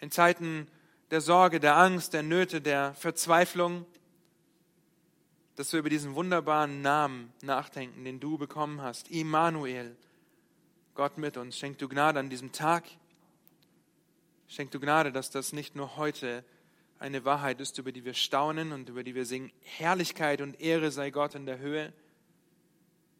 in 0.00 0.10
Zeiten 0.10 0.68
der 1.10 1.20
Sorge, 1.20 1.60
der 1.60 1.76
Angst, 1.76 2.12
der 2.12 2.22
Nöte, 2.22 2.60
der 2.60 2.94
Verzweiflung, 2.94 3.86
dass 5.56 5.72
wir 5.72 5.80
über 5.80 5.90
diesen 5.90 6.14
wunderbaren 6.14 6.82
Namen 6.82 7.32
nachdenken, 7.42 8.04
den 8.04 8.20
du 8.20 8.38
bekommen 8.38 8.82
hast. 8.82 9.10
Immanuel, 9.10 9.96
Gott 10.98 11.16
mit 11.16 11.36
uns. 11.36 11.56
Schenk 11.56 11.78
du 11.78 11.88
Gnade 11.88 12.18
an 12.18 12.28
diesem 12.28 12.50
Tag. 12.50 12.82
Schenk 14.48 14.72
du 14.72 14.80
Gnade, 14.80 15.12
dass 15.12 15.30
das 15.30 15.52
nicht 15.52 15.76
nur 15.76 15.96
heute 15.96 16.44
eine 16.98 17.24
Wahrheit 17.24 17.60
ist, 17.60 17.78
über 17.78 17.92
die 17.92 18.04
wir 18.04 18.14
staunen 18.14 18.72
und 18.72 18.88
über 18.88 19.04
die 19.04 19.14
wir 19.14 19.24
singen, 19.24 19.52
Herrlichkeit 19.60 20.40
und 20.40 20.60
Ehre 20.60 20.90
sei 20.90 21.10
Gott 21.10 21.36
in 21.36 21.46
der 21.46 21.60
Höhe, 21.60 21.92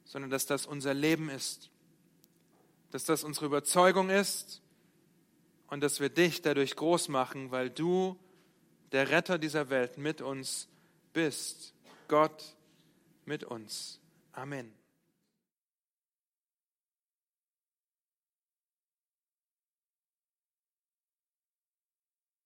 sondern 0.04 0.28
dass 0.28 0.44
das 0.44 0.66
unser 0.66 0.92
Leben 0.92 1.30
ist, 1.30 1.70
dass 2.90 3.04
das 3.04 3.22
unsere 3.22 3.46
Überzeugung 3.46 4.10
ist 4.10 4.60
und 5.68 5.80
dass 5.80 6.00
wir 6.00 6.08
dich 6.08 6.42
dadurch 6.42 6.74
groß 6.74 7.06
machen, 7.06 7.52
weil 7.52 7.70
du 7.70 8.18
der 8.90 9.10
Retter 9.10 9.38
dieser 9.38 9.70
Welt 9.70 9.98
mit 9.98 10.20
uns 10.20 10.66
bist. 11.12 11.74
Gott 12.08 12.56
mit 13.24 13.44
uns. 13.44 14.00
Amen. 14.32 14.77